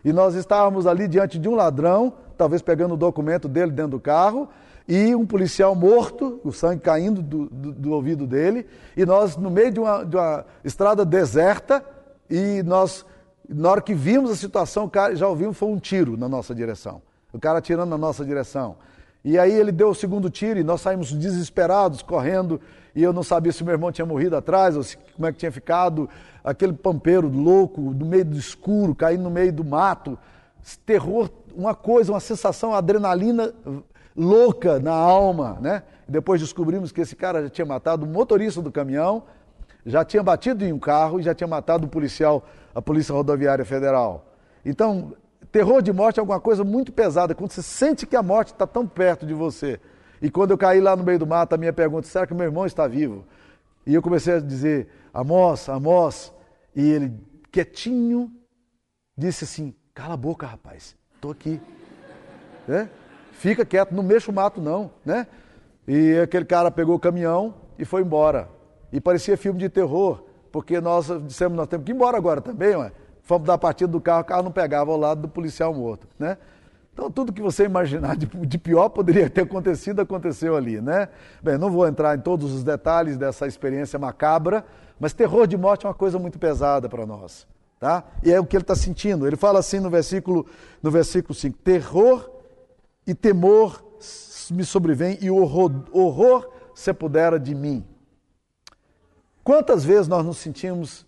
E 0.04 0.12
nós 0.12 0.36
estávamos 0.36 0.86
ali 0.86 1.08
diante 1.08 1.40
de 1.40 1.48
um 1.48 1.56
ladrão, 1.56 2.12
talvez 2.38 2.62
pegando 2.62 2.96
o 2.96 2.98
documento 2.98 3.48
dele 3.48 3.72
dentro 3.72 3.92
do 3.92 4.00
carro, 4.02 4.50
e 4.86 5.16
um 5.16 5.26
policial 5.26 5.74
morto, 5.74 6.42
o 6.44 6.52
sangue 6.52 6.82
caindo 6.82 7.22
do, 7.22 7.46
do, 7.46 7.72
do 7.72 7.92
ouvido 7.94 8.28
dele, 8.28 8.68
e 8.98 9.06
nós 9.06 9.38
no 9.38 9.50
meio 9.50 9.72
de 9.72 9.80
uma, 9.80 10.04
de 10.04 10.18
uma, 10.18 10.46
estrada 10.62 11.06
deserta, 11.06 11.82
e 12.30 12.62
nós, 12.64 13.06
na 13.48 13.72
hora 13.72 13.82
que 13.82 13.94
vimos 13.94 14.30
a 14.30 14.36
situação, 14.36 14.92
já 15.14 15.26
ouvimos 15.26 15.58
foi 15.58 15.70
um 15.70 15.80
tiro 15.80 16.18
na 16.18 16.28
nossa 16.28 16.54
direção. 16.54 17.02
O 17.32 17.40
cara 17.40 17.60
atirando 17.60 17.90
na 17.90 17.98
nossa 17.98 18.26
direção. 18.26 18.76
E 19.24 19.38
aí 19.38 19.52
ele 19.52 19.72
deu 19.72 19.90
o 19.90 19.96
segundo 19.96 20.30
tiro 20.30 20.60
e 20.60 20.64
nós 20.64 20.82
saímos 20.82 21.12
desesperados, 21.12 22.02
correndo, 22.02 22.62
e 22.96 23.04
eu 23.04 23.12
não 23.14 23.24
sabia 23.24 23.52
se 23.52 23.64
meu 23.64 23.74
irmão 23.74 23.92
tinha 23.92 24.06
morrido 24.06 24.36
atrás 24.36 24.76
ou 24.76 24.84
se, 24.84 24.98
como 25.16 25.28
é 25.28 25.32
que 25.32 25.38
tinha 25.38 25.52
ficado. 25.52 26.10
Aquele 26.44 26.74
pampeiro 26.74 27.28
louco, 27.28 27.82
no 27.82 28.06
meio 28.06 28.26
do 28.26 28.38
escuro, 28.38 28.96
caindo 28.96 29.24
no 29.24 29.30
meio 29.30 29.52
do 29.52 29.64
mato. 29.64 30.18
Terror, 30.86 31.30
uma 31.56 31.76
coisa, 31.76 32.12
uma 32.12 32.20
sensação, 32.20 32.74
adrenalina 32.74 33.54
louca 34.16 34.80
na 34.80 34.94
alma, 34.94 35.58
né? 35.62 35.84
Depois 36.08 36.42
descobrimos 36.42 36.92
que 36.92 37.02
esse 37.02 37.16
cara 37.16 37.44
já 37.44 37.50
tinha 37.50 37.66
matado 37.66 38.06
o 38.06 38.10
motorista 38.10 38.62
do 38.62 38.72
caminhão, 38.72 39.24
já 39.86 40.04
tinha 40.04 40.24
batido 40.24 40.66
em 40.66 40.74
um 40.74 40.80
carro 40.80 41.20
e 41.20 41.24
já 41.24 41.36
tinha 41.36 41.48
matado 41.48 41.86
o 41.86 41.90
policial, 41.90 42.44
a 42.74 42.82
Polícia 42.82 43.14
Rodoviária 43.14 43.64
Federal. 43.64 44.26
Então, 44.66 45.14
terror 45.58 45.82
de 45.82 45.92
morte 45.92 46.20
é 46.20 46.22
alguma 46.22 46.40
coisa 46.40 46.64
muito 46.64 46.92
pesada, 46.92 47.34
quando 47.34 47.52
você 47.52 47.64
sente 47.64 48.06
que 48.06 48.16
a 48.16 48.22
morte 48.22 48.54
está 48.54 48.68
tão 48.68 48.86
perto 48.86 49.26
de 49.26 49.34
você. 49.34 49.80
E 50.22 50.30
quando 50.30 50.52
eu 50.52 50.58
caí 50.58 50.80
lá 50.80 50.96
no 50.96 51.04
meio 51.04 51.18
do 51.18 51.26
mato, 51.26 51.54
a 51.54 51.58
minha 51.58 51.74
pergunta, 51.74 52.08
será 52.08 52.28
que 52.28 52.34
meu 52.36 52.46
irmão 52.46 52.68
está 52.68 52.86
vivo? 52.88 53.26
E 53.84 53.96
eu 53.96 54.00
comecei 54.00 54.36
a 54.36 54.40
dizer, 54.40 54.88
Amós, 55.12 55.68
Amós. 55.68 56.32
E 56.76 56.88
ele, 56.88 57.12
quietinho, 57.52 58.32
disse 59.18 59.46
assim, 59.46 59.74
cala 59.96 60.14
a 60.14 60.18
boca, 60.18 60.46
rapaz, 60.46 60.96
estou 61.16 61.32
aqui. 61.32 61.60
É? 62.70 62.88
Fica 63.32 63.66
quieto, 63.66 63.96
não 63.96 64.04
mexa 64.04 64.30
o 64.30 64.36
mato 64.36 64.62
não, 64.62 64.92
né? 65.04 65.26
E 65.88 66.20
aquele 66.20 66.46
cara 66.46 66.70
pegou 66.70 66.96
o 66.96 67.00
caminhão 67.00 67.56
e 67.80 67.86
foi 67.86 68.04
embora. 68.04 68.48
E 68.94 69.02
parecia 69.02 69.36
filme 69.36 69.58
de 69.58 69.70
terror, 69.70 70.24
porque 70.52 70.80
nós 70.80 71.08
dissemos, 71.24 71.58
nós 71.58 71.68
temos 71.68 71.84
que 71.84 71.92
ir 71.92 71.96
embora 71.96 72.16
agora 72.16 72.42
também, 72.42 72.76
ué. 72.76 72.92
Fomos 73.28 73.46
dar 73.46 73.56
a 73.56 73.58
partida 73.58 73.92
do 73.92 74.00
carro, 74.00 74.22
o 74.22 74.24
carro 74.24 74.44
não 74.44 74.52
pegava 74.54 74.90
ao 74.90 74.98
lado 74.98 75.24
do 75.24 75.28
policial 75.28 75.74
morto, 75.74 76.08
né? 76.18 76.38
Então, 76.94 77.12
tudo 77.12 77.34
que 77.34 77.42
você 77.42 77.66
imaginar 77.66 78.16
de, 78.16 78.26
de, 78.26 78.58
pior 78.58 78.88
poderia 78.88 79.30
ter 79.30 79.42
acontecido, 79.42 80.00
aconteceu 80.00 80.56
ali, 80.56 80.80
né? 80.80 81.10
Bem, 81.44 81.58
não 81.58 81.70
vou 81.70 81.86
entrar 81.86 82.18
em 82.18 82.22
todos 82.22 82.54
os 82.54 82.64
detalhes 82.64 83.18
dessa 83.18 83.46
experiência 83.46 84.00
macabra, 84.00 84.66
mas 84.98 85.12
terror 85.12 85.46
de 85.46 85.58
morte 85.58 85.86
é 85.86 85.90
uma 85.90 85.94
coisa 85.94 86.18
muito 86.18 86.40
pesada 86.40 86.88
para 86.88 87.06
nós, 87.06 87.46
tá? 87.78 88.06
E 88.24 88.32
é 88.32 88.40
o 88.40 88.46
que 88.46 88.56
ele 88.56 88.64
está 88.64 88.76
sentindo. 88.76 89.28
Ele 89.28 89.36
fala 89.36 89.60
assim 89.60 89.82
no 89.82 89.90
versículo, 89.90 90.46
no 90.82 90.90
versículo 90.90 91.36
5: 91.36 91.58
terror 91.58 92.32
e 93.06 93.14
temor 93.14 93.84
me 94.52 94.64
sobrevém 94.64 95.18
e 95.20 95.30
horror, 95.30 95.84
horror 95.92 96.50
se 96.74 96.90
apodera 96.90 97.38
de 97.38 97.54
mim. 97.54 97.86
Quantas 99.44 99.84
vezes 99.84 100.08
nós 100.08 100.26
nos 100.26 100.38
sentimos 100.38 101.06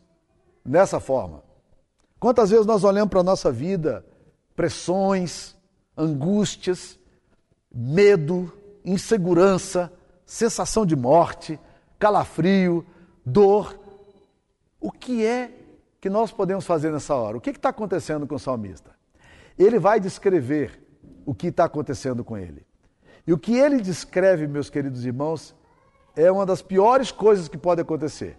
nessa 0.65 0.99
forma? 0.99 1.47
Quantas 2.19 2.49
vezes 2.49 2.65
nós 2.65 2.83
olhamos 2.83 3.09
para 3.09 3.21
a 3.21 3.23
nossa 3.23 3.51
vida 3.51 4.05
pressões, 4.55 5.55
angústias, 5.97 6.99
medo, 7.73 8.51
insegurança, 8.83 9.91
sensação 10.25 10.85
de 10.85 10.95
morte, 10.95 11.59
calafrio, 11.97 12.85
dor. 13.25 13.79
O 14.79 14.91
que 14.91 15.25
é 15.25 15.51
que 16.01 16.09
nós 16.09 16.31
podemos 16.31 16.65
fazer 16.65 16.91
nessa 16.91 17.15
hora? 17.15 17.37
O 17.37 17.41
que 17.41 17.51
está 17.51 17.69
acontecendo 17.69 18.27
com 18.27 18.35
o 18.35 18.39
salmista? 18.39 18.91
Ele 19.57 19.79
vai 19.79 19.99
descrever 19.99 20.85
o 21.25 21.33
que 21.33 21.47
está 21.47 21.65
acontecendo 21.65 22.23
com 22.23 22.37
ele. 22.37 22.65
E 23.27 23.33
o 23.33 23.37
que 23.37 23.57
ele 23.57 23.81
descreve, 23.81 24.47
meus 24.47 24.69
queridos 24.69 25.05
irmãos, 25.05 25.55
é 26.15 26.31
uma 26.31 26.45
das 26.45 26.61
piores 26.61 27.11
coisas 27.11 27.47
que 27.47 27.57
pode 27.57 27.81
acontecer. 27.81 28.37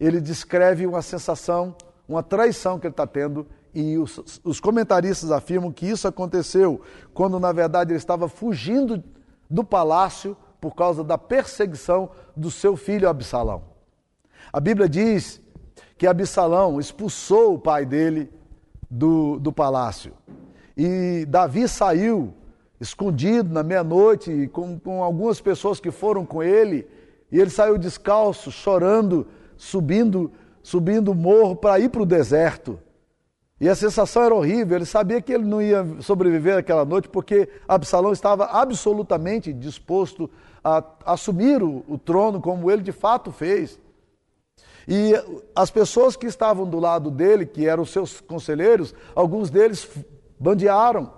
Ele 0.00 0.20
descreve 0.20 0.86
uma 0.86 1.02
sensação, 1.02 1.76
uma 2.08 2.22
traição 2.22 2.78
que 2.78 2.86
ele 2.86 2.92
está 2.92 3.06
tendo, 3.06 3.46
e 3.74 3.98
os, 3.98 4.40
os, 4.42 4.58
comentaristas 4.58 5.30
afirmam 5.30 5.70
que 5.70 5.86
isso 5.86 6.08
aconteceu 6.08 6.80
quando, 7.12 7.38
na 7.38 7.52
verdade, 7.52 7.92
ele 7.92 7.98
estava 7.98 8.28
fugindo 8.28 9.04
do 9.48 9.62
palácio 9.62 10.36
por 10.60 10.74
causa 10.74 11.04
da 11.04 11.18
perseguição 11.18 12.10
do 12.34 12.50
seu 12.50 12.76
filho 12.76 13.08
Absalão. 13.08 13.62
A 14.52 14.58
Bíblia 14.58 14.88
diz 14.88 15.40
que 15.98 16.06
Absalão 16.06 16.80
expulsou 16.80 17.54
o 17.54 17.58
pai 17.58 17.84
dele 17.84 18.32
do, 18.90 19.38
do 19.38 19.52
palácio. 19.52 20.14
E 20.76 21.26
Davi 21.28 21.68
saiu 21.68 22.32
escondido 22.80 23.52
na 23.52 23.62
meia-noite 23.62 24.48
com, 24.52 24.78
com 24.78 25.02
algumas 25.02 25.40
pessoas 25.40 25.78
que 25.78 25.90
foram 25.90 26.24
com 26.24 26.42
ele, 26.42 26.86
e 27.30 27.38
ele 27.38 27.50
saiu 27.50 27.76
descalço, 27.76 28.50
chorando, 28.50 29.26
subindo, 29.56 30.32
subindo 30.62 31.12
o 31.12 31.14
morro 31.14 31.56
para 31.56 31.78
ir 31.78 31.88
para 31.88 32.02
o 32.02 32.06
deserto. 32.06 32.78
E 33.60 33.68
a 33.68 33.74
sensação 33.74 34.22
era 34.22 34.34
horrível, 34.34 34.76
ele 34.76 34.84
sabia 34.84 35.20
que 35.20 35.32
ele 35.32 35.44
não 35.44 35.60
ia 35.60 35.84
sobreviver 36.00 36.56
aquela 36.56 36.84
noite, 36.84 37.08
porque 37.08 37.48
Absalão 37.66 38.12
estava 38.12 38.44
absolutamente 38.46 39.52
disposto 39.52 40.30
a 40.62 40.84
assumir 41.04 41.62
o, 41.62 41.84
o 41.88 41.98
trono, 41.98 42.40
como 42.40 42.70
ele 42.70 42.82
de 42.82 42.92
fato 42.92 43.32
fez. 43.32 43.80
E 44.86 45.12
as 45.54 45.70
pessoas 45.70 46.16
que 46.16 46.26
estavam 46.26 46.66
do 46.66 46.78
lado 46.78 47.10
dele, 47.10 47.44
que 47.44 47.66
eram 47.66 47.84
seus 47.84 48.20
conselheiros, 48.20 48.94
alguns 49.14 49.50
deles 49.50 49.88
bandearam. 50.38 51.12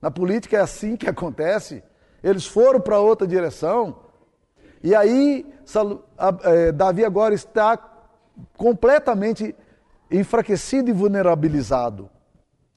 Na 0.00 0.10
política 0.10 0.56
é 0.56 0.60
assim 0.60 0.96
que 0.96 1.08
acontece. 1.08 1.82
Eles 2.22 2.46
foram 2.46 2.80
para 2.80 2.98
outra 2.98 3.26
direção. 3.26 4.00
E 4.82 4.94
aí, 4.94 5.46
é, 6.42 6.72
Davi 6.72 7.04
agora 7.04 7.34
está 7.34 7.76
completamente 8.56 9.54
enfraquecido 10.10 10.90
e 10.90 10.92
vulnerabilizado. 10.92 12.10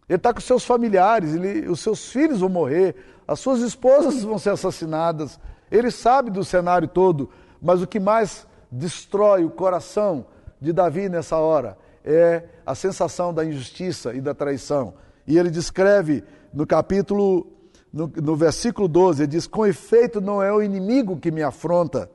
Ele 0.07 0.17
está 0.17 0.33
com 0.33 0.41
seus 0.41 0.65
familiares, 0.65 1.33
ele, 1.35 1.69
os 1.69 1.79
seus 1.79 2.11
filhos 2.11 2.41
vão 2.41 2.49
morrer, 2.49 2.95
as 3.27 3.39
suas 3.39 3.61
esposas 3.61 4.23
vão 4.23 4.37
ser 4.37 4.49
assassinadas. 4.49 5.39
Ele 5.71 5.89
sabe 5.89 6.29
do 6.29 6.43
cenário 6.43 6.87
todo, 6.87 7.29
mas 7.61 7.81
o 7.81 7.87
que 7.87 7.99
mais 7.99 8.45
destrói 8.69 9.45
o 9.45 9.49
coração 9.49 10.25
de 10.59 10.73
Davi 10.73 11.07
nessa 11.07 11.37
hora 11.37 11.77
é 12.03 12.43
a 12.65 12.75
sensação 12.75 13.33
da 13.33 13.45
injustiça 13.45 14.13
e 14.13 14.21
da 14.21 14.33
traição. 14.33 14.93
E 15.25 15.37
ele 15.37 15.49
descreve 15.49 16.23
no 16.53 16.67
capítulo, 16.67 17.47
no, 17.91 18.11
no 18.21 18.35
versículo 18.35 18.87
12, 18.87 19.23
ele 19.23 19.31
diz: 19.31 19.47
Com 19.47 19.65
efeito, 19.65 20.19
não 20.19 20.41
é 20.41 20.51
o 20.51 20.61
inimigo 20.61 21.17
que 21.17 21.31
me 21.31 21.41
afronta, 21.41 22.09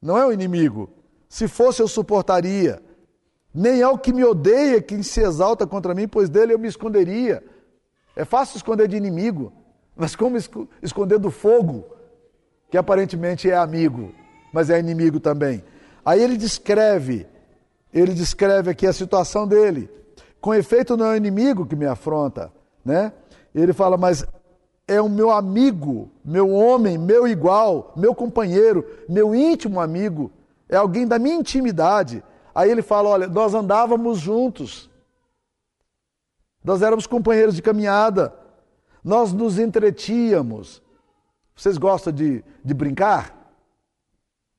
não 0.00 0.16
é 0.16 0.24
o 0.24 0.32
inimigo. 0.32 0.88
Se 1.28 1.46
fosse, 1.46 1.82
eu 1.82 1.88
suportaria. 1.88 2.82
Nem 3.54 3.80
é 3.80 3.88
o 3.88 3.98
que 3.98 4.12
me 4.12 4.24
odeia 4.24 4.80
quem 4.80 5.02
se 5.02 5.20
exalta 5.20 5.66
contra 5.66 5.94
mim, 5.94 6.06
pois 6.08 6.28
dele 6.28 6.54
eu 6.54 6.58
me 6.58 6.68
esconderia. 6.68 7.42
É 8.14 8.24
fácil 8.24 8.56
esconder 8.56 8.88
de 8.88 8.96
inimigo, 8.96 9.52
mas 9.96 10.16
como 10.16 10.36
esconder 10.82 11.18
do 11.18 11.30
fogo, 11.30 11.84
que 12.70 12.76
aparentemente 12.76 13.50
é 13.50 13.56
amigo, 13.56 14.12
mas 14.52 14.70
é 14.70 14.78
inimigo 14.78 15.20
também. 15.20 15.62
Aí 16.04 16.22
ele 16.22 16.36
descreve, 16.36 17.26
ele 17.92 18.14
descreve 18.14 18.70
aqui 18.70 18.86
a 18.86 18.92
situação 18.92 19.46
dele. 19.46 19.90
Com 20.40 20.54
efeito, 20.54 20.96
não 20.96 21.06
é 21.06 21.10
o 21.10 21.16
inimigo 21.16 21.66
que 21.66 21.76
me 21.76 21.86
afronta, 21.86 22.52
né? 22.84 23.12
Ele 23.54 23.72
fala, 23.72 23.96
mas 23.96 24.24
é 24.86 25.00
o 25.00 25.08
meu 25.08 25.30
amigo, 25.30 26.10
meu 26.24 26.50
homem, 26.50 26.96
meu 26.96 27.26
igual, 27.26 27.92
meu 27.96 28.14
companheiro, 28.14 28.86
meu 29.08 29.34
íntimo 29.34 29.80
amigo, 29.80 30.30
é 30.68 30.76
alguém 30.76 31.06
da 31.06 31.18
minha 31.18 31.36
intimidade. 31.36 32.22
Aí 32.54 32.70
ele 32.70 32.82
fala: 32.82 33.08
olha, 33.08 33.26
nós 33.26 33.54
andávamos 33.54 34.18
juntos, 34.18 34.90
nós 36.62 36.82
éramos 36.82 37.06
companheiros 37.06 37.54
de 37.54 37.62
caminhada, 37.62 38.34
nós 39.02 39.32
nos 39.32 39.58
entretínhamos. 39.58 40.82
Vocês 41.54 41.78
gostam 41.78 42.12
de, 42.12 42.44
de 42.64 42.74
brincar? 42.74 43.34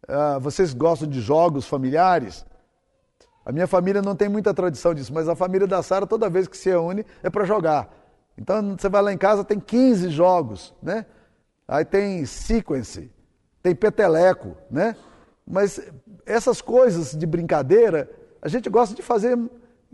Uh, 0.08 0.40
vocês 0.40 0.74
gostam 0.74 1.08
de 1.08 1.22
jogos 1.22 1.68
familiares? 1.68 2.46
A 3.46 3.52
minha 3.52 3.68
família 3.68 4.02
não 4.02 4.16
tem 4.16 4.28
muita 4.28 4.54
tradição 4.54 4.94
disso, 4.94 5.14
mas 5.14 5.30
a 5.30 5.36
família 5.36 5.66
da 5.66 5.82
Sara, 5.82 6.06
toda 6.06 6.30
vez 6.30 6.48
que 6.48 6.58
se 6.58 6.70
reúne, 6.70 7.06
é 7.24 7.30
para 7.30 7.46
jogar. 7.46 7.90
Então 8.38 8.76
você 8.78 8.90
vai 8.90 9.02
lá 9.02 9.14
em 9.14 9.18
casa, 9.18 9.44
tem 9.44 9.60
15 9.60 10.10
jogos, 10.10 10.74
né? 10.82 11.06
Aí 11.68 11.86
tem 11.86 12.26
sequence, 12.26 13.12
tem 13.62 13.76
peteleco, 13.76 14.56
né? 14.70 14.96
Mas 15.50 15.82
essas 16.28 16.62
coisas 16.62 17.18
de 17.18 17.26
brincadeira, 17.26 18.08
a 18.40 18.48
gente 18.48 18.70
gosta 18.70 18.94
de 18.94 19.02
fazer 19.02 19.36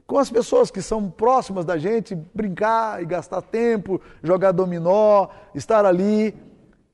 com 0.05 0.19
as 0.19 0.29
pessoas 0.29 0.69
que 0.69 0.81
são 0.81 1.09
próximas 1.09 1.63
da 1.63 1.77
gente, 1.77 2.13
brincar 2.13 3.01
e 3.01 3.05
gastar 3.05 3.41
tempo, 3.41 4.01
jogar 4.21 4.51
dominó, 4.51 5.29
estar 5.55 5.85
ali. 5.85 6.35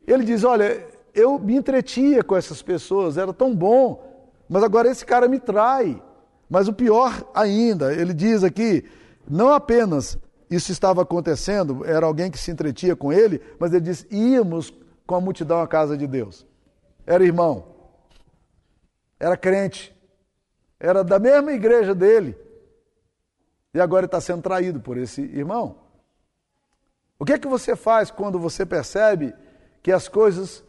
Ele 0.06 0.24
diz: 0.24 0.44
Olha, 0.44 0.86
eu 1.14 1.40
me 1.40 1.56
entretia 1.56 2.24
com 2.24 2.36
essas 2.36 2.62
pessoas, 2.62 3.18
era 3.18 3.34
tão 3.34 3.56
bom, 3.56 4.32
mas 4.48 4.64
agora 4.64 4.90
esse 4.90 5.04
cara 5.04 5.28
me 5.28 5.40
trai. 5.40 6.02
Mas 6.48 6.68
o 6.68 6.74
pior 6.74 7.26
ainda, 7.34 7.94
ele 7.94 8.14
diz 8.14 8.44
aqui, 8.44 8.84
não 9.28 9.50
apenas 9.54 10.18
isso 10.50 10.72
estava 10.72 11.02
acontecendo, 11.02 11.86
era 11.86 12.06
alguém 12.06 12.30
que 12.30 12.38
se 12.38 12.52
entretia 12.52 12.94
com 12.96 13.12
ele, 13.12 13.42
mas 13.58 13.74
ele 13.74 13.86
diz: 13.86 14.06
íamos 14.12 14.72
com 15.08 15.16
a 15.16 15.22
multidão 15.22 15.62
à 15.62 15.68
casa 15.68 15.98
de 15.98 16.06
Deus. 16.06 16.46
Era 17.08 17.24
irmão, 17.24 17.71
era 19.22 19.38
crente, 19.38 19.96
era 20.80 21.04
da 21.04 21.20
mesma 21.20 21.54
igreja 21.54 21.94
dele, 21.94 22.36
e 23.72 23.80
agora 23.80 24.08
está 24.08 24.20
sendo 24.20 24.42
traído 24.42 24.80
por 24.80 24.98
esse 24.98 25.22
irmão. 25.22 25.78
O 27.20 27.24
que 27.24 27.34
é 27.34 27.38
que 27.38 27.48
você 27.48 27.76
faz 27.76 28.10
quando 28.10 28.40
você 28.40 28.66
percebe 28.66 29.36
que 29.84 29.92
as 29.92 30.08
coisas 30.08 30.64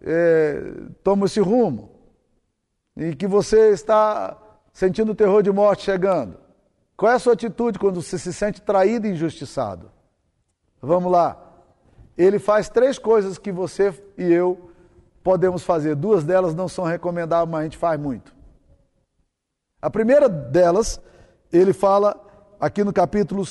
é, 0.00 0.58
tomam 1.02 1.26
esse 1.26 1.38
rumo 1.38 1.90
e 2.96 3.14
que 3.14 3.26
você 3.26 3.72
está 3.72 4.40
sentindo 4.72 5.12
o 5.12 5.14
terror 5.14 5.42
de 5.42 5.52
morte 5.52 5.82
chegando? 5.82 6.38
Qual 6.96 7.12
é 7.12 7.16
a 7.16 7.18
sua 7.18 7.34
atitude 7.34 7.78
quando 7.78 8.00
você 8.00 8.18
se 8.18 8.32
sente 8.32 8.62
traído 8.62 9.06
e 9.06 9.10
injustiçado? 9.10 9.92
Vamos 10.80 11.12
lá. 11.12 11.38
Ele 12.16 12.38
faz 12.38 12.70
três 12.70 12.98
coisas 12.98 13.36
que 13.36 13.52
você 13.52 13.92
e 14.16 14.32
eu 14.32 14.70
podemos 15.24 15.64
fazer. 15.64 15.96
Duas 15.96 16.22
delas 16.22 16.54
não 16.54 16.68
são 16.68 16.84
recomendáveis, 16.84 17.50
mas 17.50 17.60
a 17.60 17.64
gente 17.64 17.78
faz 17.78 17.98
muito. 17.98 18.32
A 19.80 19.90
primeira 19.90 20.28
delas, 20.28 21.00
ele 21.50 21.72
fala 21.72 22.14
aqui 22.60 22.84
no 22.84 22.92
capítulo, 22.92 23.42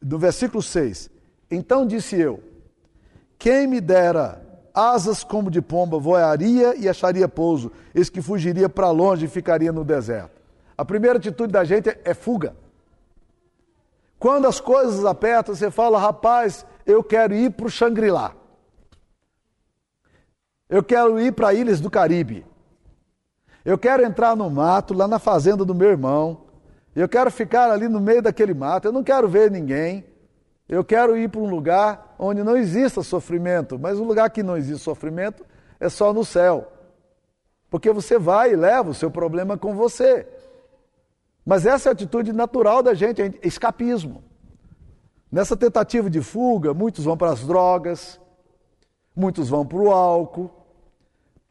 no 0.00 0.18
versículo 0.18 0.62
6. 0.62 1.10
Então 1.50 1.86
disse 1.86 2.20
eu: 2.20 2.40
Quem 3.38 3.66
me 3.66 3.80
dera 3.80 4.40
asas 4.74 5.24
como 5.24 5.50
de 5.50 5.60
pomba, 5.60 5.98
voaria 5.98 6.76
e 6.76 6.88
acharia 6.88 7.28
pouso, 7.28 7.72
eis 7.94 8.08
que 8.08 8.22
fugiria 8.22 8.68
para 8.68 8.90
longe 8.90 9.26
e 9.26 9.28
ficaria 9.28 9.72
no 9.72 9.84
deserto. 9.84 10.40
A 10.76 10.84
primeira 10.84 11.18
atitude 11.18 11.52
da 11.52 11.64
gente 11.64 11.94
é 12.04 12.14
fuga. 12.14 12.54
Quando 14.18 14.46
as 14.46 14.60
coisas 14.60 15.04
apertam, 15.04 15.54
você 15.54 15.70
fala, 15.70 15.98
rapaz, 15.98 16.64
eu 16.86 17.02
quero 17.02 17.34
ir 17.34 17.50
para 17.50 17.66
o 17.66 17.70
Xangri-Lá. 17.70 18.34
Eu 20.72 20.82
quero 20.82 21.20
ir 21.20 21.32
para 21.32 21.52
ilhas 21.52 21.82
do 21.82 21.90
Caribe. 21.90 22.46
Eu 23.62 23.76
quero 23.76 24.02
entrar 24.06 24.34
no 24.34 24.48
mato, 24.48 24.94
lá 24.94 25.06
na 25.06 25.18
fazenda 25.18 25.66
do 25.66 25.74
meu 25.74 25.90
irmão. 25.90 26.46
Eu 26.96 27.06
quero 27.06 27.30
ficar 27.30 27.70
ali 27.70 27.88
no 27.88 28.00
meio 28.00 28.22
daquele 28.22 28.54
mato. 28.54 28.88
Eu 28.88 28.92
não 28.92 29.04
quero 29.04 29.28
ver 29.28 29.50
ninguém. 29.50 30.02
Eu 30.66 30.82
quero 30.82 31.14
ir 31.14 31.28
para 31.28 31.42
um 31.42 31.46
lugar 31.46 32.16
onde 32.18 32.42
não 32.42 32.56
exista 32.56 33.02
sofrimento. 33.02 33.78
Mas 33.78 33.98
um 33.98 34.04
lugar 34.04 34.30
que 34.30 34.42
não 34.42 34.56
existe 34.56 34.82
sofrimento 34.82 35.44
é 35.78 35.90
só 35.90 36.10
no 36.10 36.24
céu. 36.24 36.72
Porque 37.68 37.92
você 37.92 38.18
vai 38.18 38.54
e 38.54 38.56
leva 38.56 38.88
o 38.88 38.94
seu 38.94 39.10
problema 39.10 39.58
com 39.58 39.74
você. 39.74 40.26
Mas 41.44 41.66
essa 41.66 41.90
é 41.90 41.90
a 41.90 41.92
atitude 41.92 42.32
natural 42.32 42.82
da 42.82 42.94
gente, 42.94 43.20
é 43.20 43.30
escapismo. 43.42 44.24
Nessa 45.30 45.54
tentativa 45.54 46.08
de 46.08 46.22
fuga, 46.22 46.72
muitos 46.72 47.04
vão 47.04 47.14
para 47.14 47.30
as 47.30 47.44
drogas, 47.44 48.18
muitos 49.14 49.50
vão 49.50 49.66
para 49.66 49.78
o 49.78 49.92
álcool, 49.92 50.61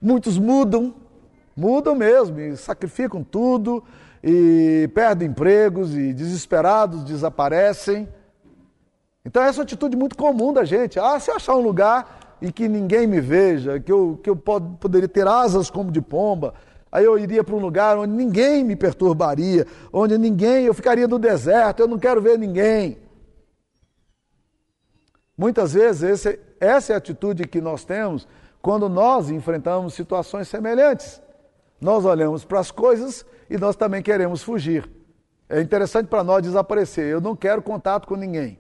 muitos 0.02 0.38
mudam, 0.38 0.96
mudam 1.56 1.94
mesmo, 1.94 2.40
e 2.40 2.58
sacrificam 2.58 3.24
tudo, 3.24 3.84
e 4.24 4.90
perdem 4.94 5.30
empregos, 5.30 5.96
e 5.96 6.14
desesperados 6.14 7.04
desaparecem. 7.04 8.10
Então 9.24 9.44
essa 9.44 9.60
é 9.60 9.62
uma 9.62 9.64
atitude 9.64 9.96
muito 9.96 10.18
comum 10.18 10.52
da 10.52 10.64
gente. 10.64 11.00
Ah, 11.00 11.20
se 11.20 11.30
eu 11.30 11.36
achar 11.36 11.56
um 11.56 11.62
lugar 11.62 12.38
em 12.42 12.52
que 12.52 12.68
ninguém 12.68 13.06
me 13.06 13.22
veja, 13.22 13.80
que 13.80 13.92
eu, 13.92 14.20
que 14.24 14.30
eu 14.30 14.36
pod 14.36 14.78
poderia 14.80 15.08
ter 15.08 15.28
asas 15.28 15.70
como 15.70 15.92
de 15.92 16.02
pomba, 16.02 16.56
aí 16.92 17.06
eu 17.06 17.18
iria 17.20 17.44
para 17.44 17.56
um 17.56 17.60
lugar 17.60 17.98
onde 17.98 18.14
ninguém 18.14 18.64
me 18.64 18.76
perturbaria, 18.76 19.68
onde 19.94 20.18
ninguém, 20.18 20.66
eu 20.66 20.74
ficaria 20.74 21.08
no 21.08 21.20
deserto, 21.20 21.82
eu 21.82 21.88
não 21.88 22.00
quero 22.00 22.20
ver 22.20 22.40
ninguém. 22.40 22.98
Muitas 25.38 25.74
vezes 25.74 26.04
esse, 26.04 26.40
essa 26.60 26.94
é 26.94 26.96
a 26.96 26.98
atitude 26.98 27.48
que 27.48 27.62
nós 27.62 27.84
temos 27.84 28.28
quando 28.62 28.88
nós 28.88 29.30
enfrentamos 29.30 29.94
situações 29.94 30.48
semelhantes. 30.48 31.22
Nós 31.80 32.06
olhamos 32.06 32.46
para 32.46 32.60
as 32.60 32.70
coisas 32.70 33.26
e 33.50 33.58
nós 33.58 33.76
também 33.76 34.02
queremos 34.04 34.44
fugir. 34.44 34.90
É 35.50 35.60
interessante 35.60 36.08
para 36.08 36.24
nós 36.24 36.44
desaparecer. 36.44 37.06
Eu 37.06 37.20
não 37.20 37.36
quero 37.36 37.62
contato 37.62 38.08
com 38.08 38.16
ninguém. 38.16 38.60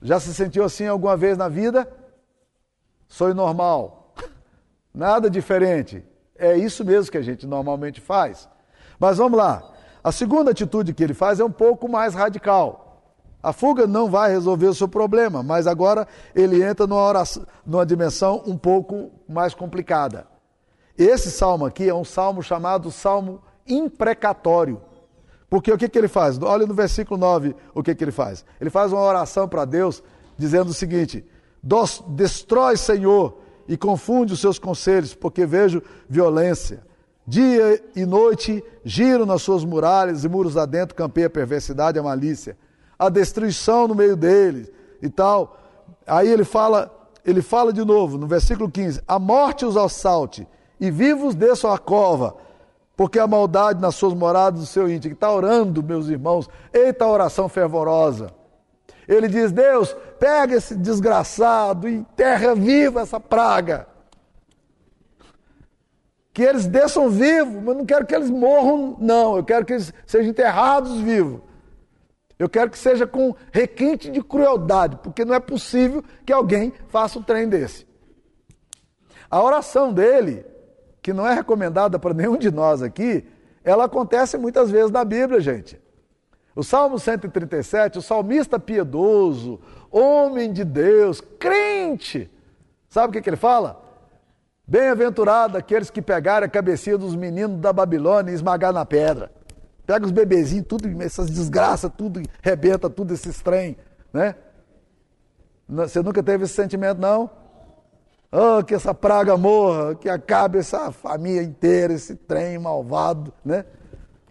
Já 0.00 0.18
se 0.18 0.34
sentiu 0.34 0.64
assim 0.64 0.86
alguma 0.86 1.16
vez 1.16 1.36
na 1.36 1.48
vida? 1.48 1.88
Sou 3.06 3.32
normal. 3.34 4.14
Nada 4.92 5.28
diferente. 5.30 6.02
É 6.38 6.56
isso 6.56 6.84
mesmo 6.84 7.10
que 7.10 7.18
a 7.18 7.22
gente 7.22 7.46
normalmente 7.46 8.00
faz. 8.00 8.48
Mas 8.98 9.18
vamos 9.18 9.38
lá. 9.38 9.72
A 10.02 10.10
segunda 10.10 10.50
atitude 10.50 10.94
que 10.94 11.04
ele 11.04 11.14
faz 11.14 11.38
é 11.38 11.44
um 11.44 11.50
pouco 11.50 11.88
mais 11.88 12.14
radical. 12.14 12.85
A 13.46 13.52
fuga 13.52 13.86
não 13.86 14.10
vai 14.10 14.32
resolver 14.32 14.66
o 14.66 14.74
seu 14.74 14.88
problema, 14.88 15.40
mas 15.40 15.68
agora 15.68 16.08
ele 16.34 16.64
entra 16.64 16.84
numa, 16.84 17.00
oração, 17.00 17.46
numa 17.64 17.86
dimensão 17.86 18.42
um 18.44 18.58
pouco 18.58 19.12
mais 19.28 19.54
complicada. 19.54 20.26
Esse 20.98 21.30
salmo 21.30 21.64
aqui 21.64 21.88
é 21.88 21.94
um 21.94 22.04
salmo 22.04 22.42
chamado 22.42 22.90
salmo 22.90 23.40
imprecatório. 23.64 24.82
Porque 25.48 25.70
o 25.70 25.78
que, 25.78 25.88
que 25.88 25.96
ele 25.96 26.08
faz? 26.08 26.42
Olha 26.42 26.66
no 26.66 26.74
versículo 26.74 27.20
9 27.20 27.54
o 27.72 27.84
que, 27.84 27.94
que 27.94 28.02
ele 28.02 28.10
faz. 28.10 28.44
Ele 28.60 28.68
faz 28.68 28.92
uma 28.92 29.00
oração 29.00 29.46
para 29.46 29.64
Deus 29.64 30.02
dizendo 30.36 30.70
o 30.70 30.74
seguinte: 30.74 31.24
Destrói, 32.08 32.76
Senhor, 32.76 33.38
e 33.68 33.76
confunde 33.76 34.32
os 34.32 34.40
seus 34.40 34.58
conselhos, 34.58 35.14
porque 35.14 35.46
vejo 35.46 35.80
violência. 36.08 36.84
Dia 37.24 37.80
e 37.94 38.04
noite 38.04 38.60
giro 38.84 39.24
nas 39.24 39.40
suas 39.40 39.64
muralhas 39.64 40.24
e 40.24 40.28
muros 40.28 40.56
adentro 40.56 40.96
campeia 40.96 41.28
a 41.28 41.30
perversidade 41.30 41.96
e 41.96 42.00
a 42.00 42.02
malícia. 42.02 42.56
A 42.98 43.08
destruição 43.08 43.86
no 43.88 43.94
meio 43.94 44.16
deles 44.16 44.70
e 45.02 45.08
tal. 45.08 45.58
Aí 46.06 46.28
ele 46.28 46.44
fala, 46.44 46.90
ele 47.24 47.42
fala 47.42 47.72
de 47.72 47.84
novo 47.84 48.16
no 48.18 48.26
versículo 48.26 48.70
15: 48.70 49.02
A 49.06 49.18
morte 49.18 49.64
os 49.64 49.76
assalte 49.76 50.46
e 50.80 50.90
vivos 50.90 51.34
desçam 51.34 51.72
a 51.72 51.78
cova 51.78 52.36
porque 52.96 53.18
a 53.18 53.26
maldade 53.26 53.80
nas 53.80 53.94
suas 53.94 54.14
moradas 54.14 54.60
do 54.60 54.66
seu 54.66 54.88
íntimo. 54.88 55.14
Está 55.14 55.30
orando, 55.30 55.82
meus 55.82 56.08
irmãos, 56.08 56.48
eita 56.72 57.06
oração 57.06 57.48
fervorosa. 57.48 58.30
Ele 59.06 59.28
diz: 59.28 59.52
Deus, 59.52 59.94
pega 60.18 60.56
esse 60.56 60.74
desgraçado 60.74 61.88
e 61.88 61.96
enterra 61.96 62.54
viva 62.54 63.02
essa 63.02 63.20
praga. 63.20 63.86
Que 66.32 66.42
eles 66.42 66.66
desçam 66.66 67.08
vivos, 67.08 67.62
mas 67.62 67.76
não 67.76 67.86
quero 67.86 68.06
que 68.06 68.14
eles 68.14 68.30
morram, 68.30 68.96
não. 68.98 69.36
Eu 69.36 69.44
quero 69.44 69.64
que 69.64 69.74
eles 69.74 69.92
sejam 70.06 70.30
enterrados 70.30 70.98
vivos. 71.00 71.40
Eu 72.38 72.48
quero 72.48 72.70
que 72.70 72.78
seja 72.78 73.06
com 73.06 73.34
requinte 73.50 74.10
de 74.10 74.22
crueldade, 74.22 74.98
porque 75.02 75.24
não 75.24 75.34
é 75.34 75.40
possível 75.40 76.04
que 76.24 76.32
alguém 76.32 76.72
faça 76.88 77.18
um 77.18 77.22
trem 77.22 77.48
desse. 77.48 77.86
A 79.30 79.42
oração 79.42 79.92
dele 79.92 80.44
que 81.06 81.12
não 81.12 81.24
é 81.24 81.34
recomendada 81.34 82.00
para 82.00 82.12
nenhum 82.12 82.36
de 82.36 82.50
nós 82.50 82.82
aqui, 82.82 83.24
ela 83.62 83.84
acontece 83.84 84.36
muitas 84.36 84.72
vezes 84.72 84.90
na 84.90 85.04
Bíblia, 85.04 85.40
gente. 85.40 85.80
O 86.54 86.64
Salmo 86.64 86.98
137, 86.98 87.98
o 87.98 88.02
salmista 88.02 88.58
piedoso, 88.58 89.60
homem 89.88 90.52
de 90.52 90.64
Deus, 90.64 91.20
crente, 91.20 92.28
sabe 92.88 93.10
o 93.10 93.12
que, 93.12 93.22
que 93.22 93.30
ele 93.30 93.36
fala? 93.36 93.80
Bem-aventurado 94.66 95.56
aqueles 95.56 95.90
que 95.90 96.02
pegarem 96.02 96.46
a 96.46 96.50
cabecinha 96.50 96.98
dos 96.98 97.14
meninos 97.14 97.60
da 97.60 97.72
Babilônia 97.72 98.32
e 98.32 98.34
esmagar 98.34 98.72
na 98.72 98.84
pedra. 98.84 99.30
Pega 99.86 100.04
os 100.04 100.10
bebezinhos, 100.10 100.66
tudo, 100.66 101.00
essas 101.00 101.30
desgraças, 101.30 101.90
tudo, 101.96 102.20
rebenta 102.42 102.90
tudo 102.90 103.14
esse 103.14 103.32
trem, 103.44 103.76
né? 104.12 104.34
Você 105.68 106.02
nunca 106.02 106.22
teve 106.22 106.44
esse 106.44 106.54
sentimento, 106.54 107.00
não? 107.00 107.30
Oh, 108.32 108.64
que 108.64 108.74
essa 108.74 108.92
praga 108.92 109.36
morra, 109.36 109.94
que 109.94 110.08
acabe 110.08 110.58
essa 110.58 110.90
família 110.90 111.42
inteira, 111.42 111.92
esse 111.92 112.16
trem 112.16 112.58
malvado, 112.58 113.32
né? 113.44 113.64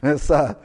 Essa, 0.01 0.57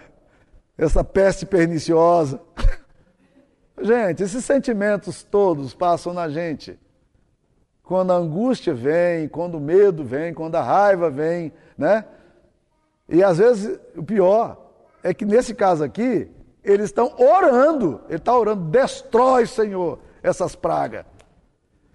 essa 0.76 1.05
peste 1.05 1.46
perniciosa. 1.46 2.40
Gente, 3.81 4.24
esses 4.24 4.44
sentimentos 4.44 5.22
todos 5.22 5.72
passam 5.72 6.12
na 6.12 6.29
gente. 6.29 6.79
Quando 7.83 8.12
a 8.12 8.16
angústia 8.16 8.74
vem, 8.74 9.26
quando 9.26 9.55
o 9.55 9.61
medo 9.61 10.05
vem, 10.05 10.35
quando 10.35 10.57
a 10.57 10.62
raiva 10.62 11.09
vem, 11.09 11.50
né? 11.79 12.05
E 13.09 13.24
às 13.24 13.38
vezes, 13.38 13.81
o 13.96 14.03
pior 14.03 14.69
é 15.02 15.14
que 15.14 15.24
nesse 15.24 15.54
caso 15.54 15.82
aqui, 15.84 16.30
eles 16.62 16.86
estão 16.86 17.14
orando. 17.18 18.00
Ele 18.08 18.18
está 18.18 18.36
orando, 18.36 18.64
destrói, 18.64 19.46
Senhor, 19.46 19.98
essas 20.22 20.54
pragas. 20.54 21.04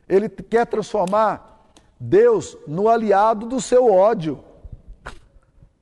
Ele 0.08 0.30
quer 0.30 0.66
transformar 0.66 1.72
Deus 2.00 2.58
no 2.68 2.90
aliado 2.90 3.46
do 3.46 3.60
seu 3.62 3.92
ódio. 3.92 4.44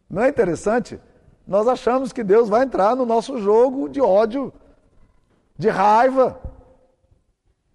Não 0.10 0.22
é 0.22 0.30
interessante? 0.30 1.00
Nós 1.48 1.68
achamos 1.68 2.14
que 2.14 2.24
Deus 2.24 2.48
vai 2.48 2.64
entrar 2.64 2.96
no 2.96 3.06
nosso 3.06 3.38
jogo 3.40 3.90
de 3.90 4.00
ódio, 4.00 4.54
de 5.58 5.70
raiva. 5.70 6.40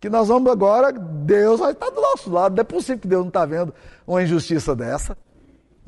Que 0.00 0.08
nós 0.08 0.28
vamos 0.28 0.50
agora, 0.50 0.92
Deus 0.92 1.58
vai 1.58 1.72
estar 1.72 1.90
do 1.90 2.00
nosso 2.00 2.30
lado. 2.30 2.54
Não 2.54 2.60
é 2.60 2.64
possível 2.64 3.00
que 3.00 3.08
Deus 3.08 3.22
não 3.22 3.28
está 3.28 3.44
vendo 3.44 3.74
uma 4.06 4.22
injustiça 4.22 4.74
dessa. 4.76 5.18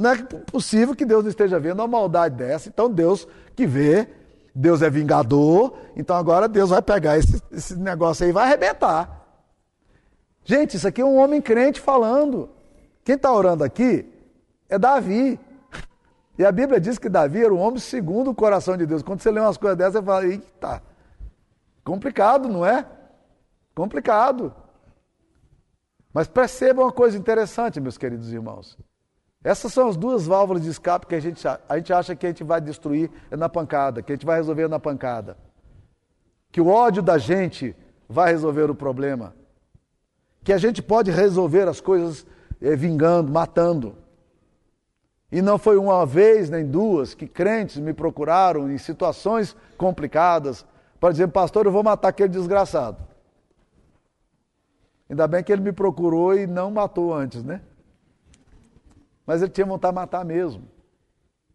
Não 0.00 0.10
é 0.12 0.22
possível 0.22 0.96
que 0.96 1.04
Deus 1.04 1.24
não 1.24 1.28
esteja 1.28 1.60
vendo 1.60 1.80
uma 1.80 1.86
maldade 1.86 2.34
dessa. 2.34 2.70
Então 2.70 2.88
Deus 2.88 3.28
que 3.54 3.66
vê, 3.66 4.08
Deus 4.54 4.80
é 4.80 4.88
vingador. 4.88 5.76
Então 5.94 6.16
agora 6.16 6.48
Deus 6.48 6.70
vai 6.70 6.80
pegar 6.80 7.18
esse, 7.18 7.42
esse 7.52 7.76
negócio 7.76 8.24
aí 8.24 8.30
e 8.30 8.32
vai 8.32 8.44
arrebentar. 8.44 9.28
Gente, 10.42 10.78
isso 10.78 10.88
aqui 10.88 11.02
é 11.02 11.04
um 11.04 11.18
homem 11.18 11.42
crente 11.42 11.78
falando. 11.78 12.48
Quem 13.04 13.14
está 13.14 13.30
orando 13.30 13.62
aqui 13.62 14.10
é 14.70 14.78
Davi. 14.78 15.38
E 16.38 16.46
a 16.46 16.50
Bíblia 16.50 16.80
diz 16.80 16.98
que 16.98 17.10
Davi 17.10 17.44
era 17.44 17.52
um 17.52 17.60
homem 17.60 17.78
segundo 17.78 18.30
o 18.30 18.34
coração 18.34 18.78
de 18.78 18.86
Deus. 18.86 19.02
Quando 19.02 19.20
você 19.20 19.30
lê 19.30 19.38
umas 19.38 19.58
coisas 19.58 19.76
dessas, 19.76 19.92
você 19.96 20.02
fala, 20.02 20.26
eita, 20.26 20.82
complicado, 21.84 22.48
não 22.48 22.64
é? 22.64 22.86
Complicado. 23.74 24.54
Mas 26.10 26.26
perceba 26.26 26.80
uma 26.80 26.92
coisa 26.92 27.18
interessante, 27.18 27.78
meus 27.78 27.98
queridos 27.98 28.32
irmãos. 28.32 28.78
Essas 29.42 29.72
são 29.72 29.88
as 29.88 29.96
duas 29.96 30.26
válvulas 30.26 30.62
de 30.62 30.70
escape 30.70 31.06
que 31.06 31.14
a 31.14 31.20
gente, 31.20 31.46
a 31.46 31.76
gente 31.76 31.92
acha 31.92 32.14
que 32.14 32.26
a 32.26 32.28
gente 32.28 32.44
vai 32.44 32.60
destruir 32.60 33.10
na 33.30 33.48
pancada, 33.48 34.02
que 34.02 34.12
a 34.12 34.14
gente 34.14 34.26
vai 34.26 34.36
resolver 34.36 34.68
na 34.68 34.78
pancada. 34.78 35.36
Que 36.52 36.60
o 36.60 36.68
ódio 36.68 37.02
da 37.02 37.16
gente 37.16 37.74
vai 38.08 38.32
resolver 38.32 38.70
o 38.70 38.74
problema 38.74 39.34
que 40.42 40.52
a 40.52 40.58
gente 40.58 40.82
pode 40.82 41.10
resolver 41.10 41.68
as 41.68 41.80
coisas 41.80 42.26
é, 42.60 42.74
vingando, 42.74 43.30
matando. 43.30 43.96
E 45.30 45.40
não 45.40 45.58
foi 45.58 45.76
uma 45.76 46.04
vez 46.04 46.50
nem 46.50 46.66
duas 46.66 47.14
que 47.14 47.26
crentes 47.26 47.76
me 47.76 47.92
procuraram 47.92 48.70
em 48.70 48.78
situações 48.78 49.56
complicadas 49.76 50.66
para 50.98 51.12
dizer, 51.12 51.28
pastor, 51.28 51.66
eu 51.66 51.72
vou 51.72 51.82
matar 51.82 52.08
aquele 52.08 52.28
desgraçado. 52.28 52.98
Ainda 55.08 55.26
bem 55.28 55.42
que 55.42 55.52
ele 55.52 55.62
me 55.62 55.72
procurou 55.72 56.34
e 56.34 56.46
não 56.46 56.70
matou 56.70 57.14
antes, 57.14 57.42
né? 57.42 57.60
Mas 59.30 59.42
ele 59.42 59.52
tinha 59.52 59.64
vontade 59.64 59.92
de 59.92 59.94
matar 59.94 60.24
mesmo. 60.24 60.68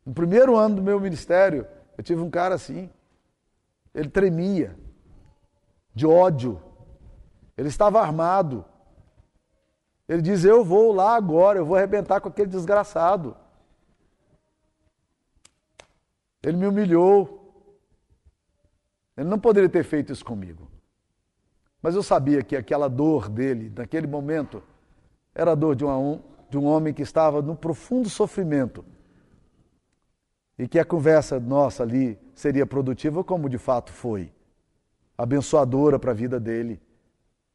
No 0.05 0.13
primeiro 0.13 0.55
ano 0.55 0.77
do 0.77 0.81
meu 0.81 0.97
ministério, 0.97 1.67
eu 1.97 2.03
tive 2.05 2.21
um 2.21 2.29
cara 2.29 2.55
assim. 2.55 2.89
Ele 3.93 4.09
tremia 4.09 4.79
de 5.93 6.07
ódio. 6.07 6.61
Ele 7.57 7.67
estava 7.67 7.99
armado. 7.99 8.63
Ele 10.07 10.21
diz: 10.21 10.45
Eu 10.45 10.63
vou 10.63 10.93
lá 10.93 11.17
agora, 11.17 11.59
eu 11.59 11.65
vou 11.65 11.75
arrebentar 11.75 12.21
com 12.21 12.29
aquele 12.29 12.47
desgraçado. 12.47 13.35
Ele 16.41 16.55
me 16.55 16.67
humilhou. 16.67 17.61
Ele 19.17 19.27
não 19.27 19.37
poderia 19.37 19.67
ter 19.67 19.83
feito 19.83 20.13
isso 20.13 20.23
comigo. 20.23 20.71
Mas 21.81 21.93
eu 21.93 22.03
sabia 22.03 22.41
que 22.41 22.55
aquela 22.55 22.87
dor 22.87 23.27
dele, 23.27 23.69
naquele 23.75 24.07
momento, 24.07 24.63
era 25.33 25.51
a 25.51 25.55
dor 25.55 25.75
de 25.75 25.83
um, 25.83 26.23
de 26.49 26.57
um 26.57 26.65
homem 26.65 26.93
que 26.93 27.01
estava 27.01 27.41
no 27.41 27.55
profundo 27.55 28.09
sofrimento. 28.09 28.83
E 30.57 30.67
que 30.67 30.79
a 30.79 30.85
conversa 30.85 31.39
nossa 31.39 31.83
ali 31.83 32.17
seria 32.33 32.65
produtiva, 32.65 33.23
como 33.23 33.49
de 33.49 33.57
fato 33.57 33.91
foi 33.91 34.31
abençoadora 35.17 35.97
para 35.97 36.11
a 36.11 36.13
vida 36.13 36.39
dele 36.39 36.81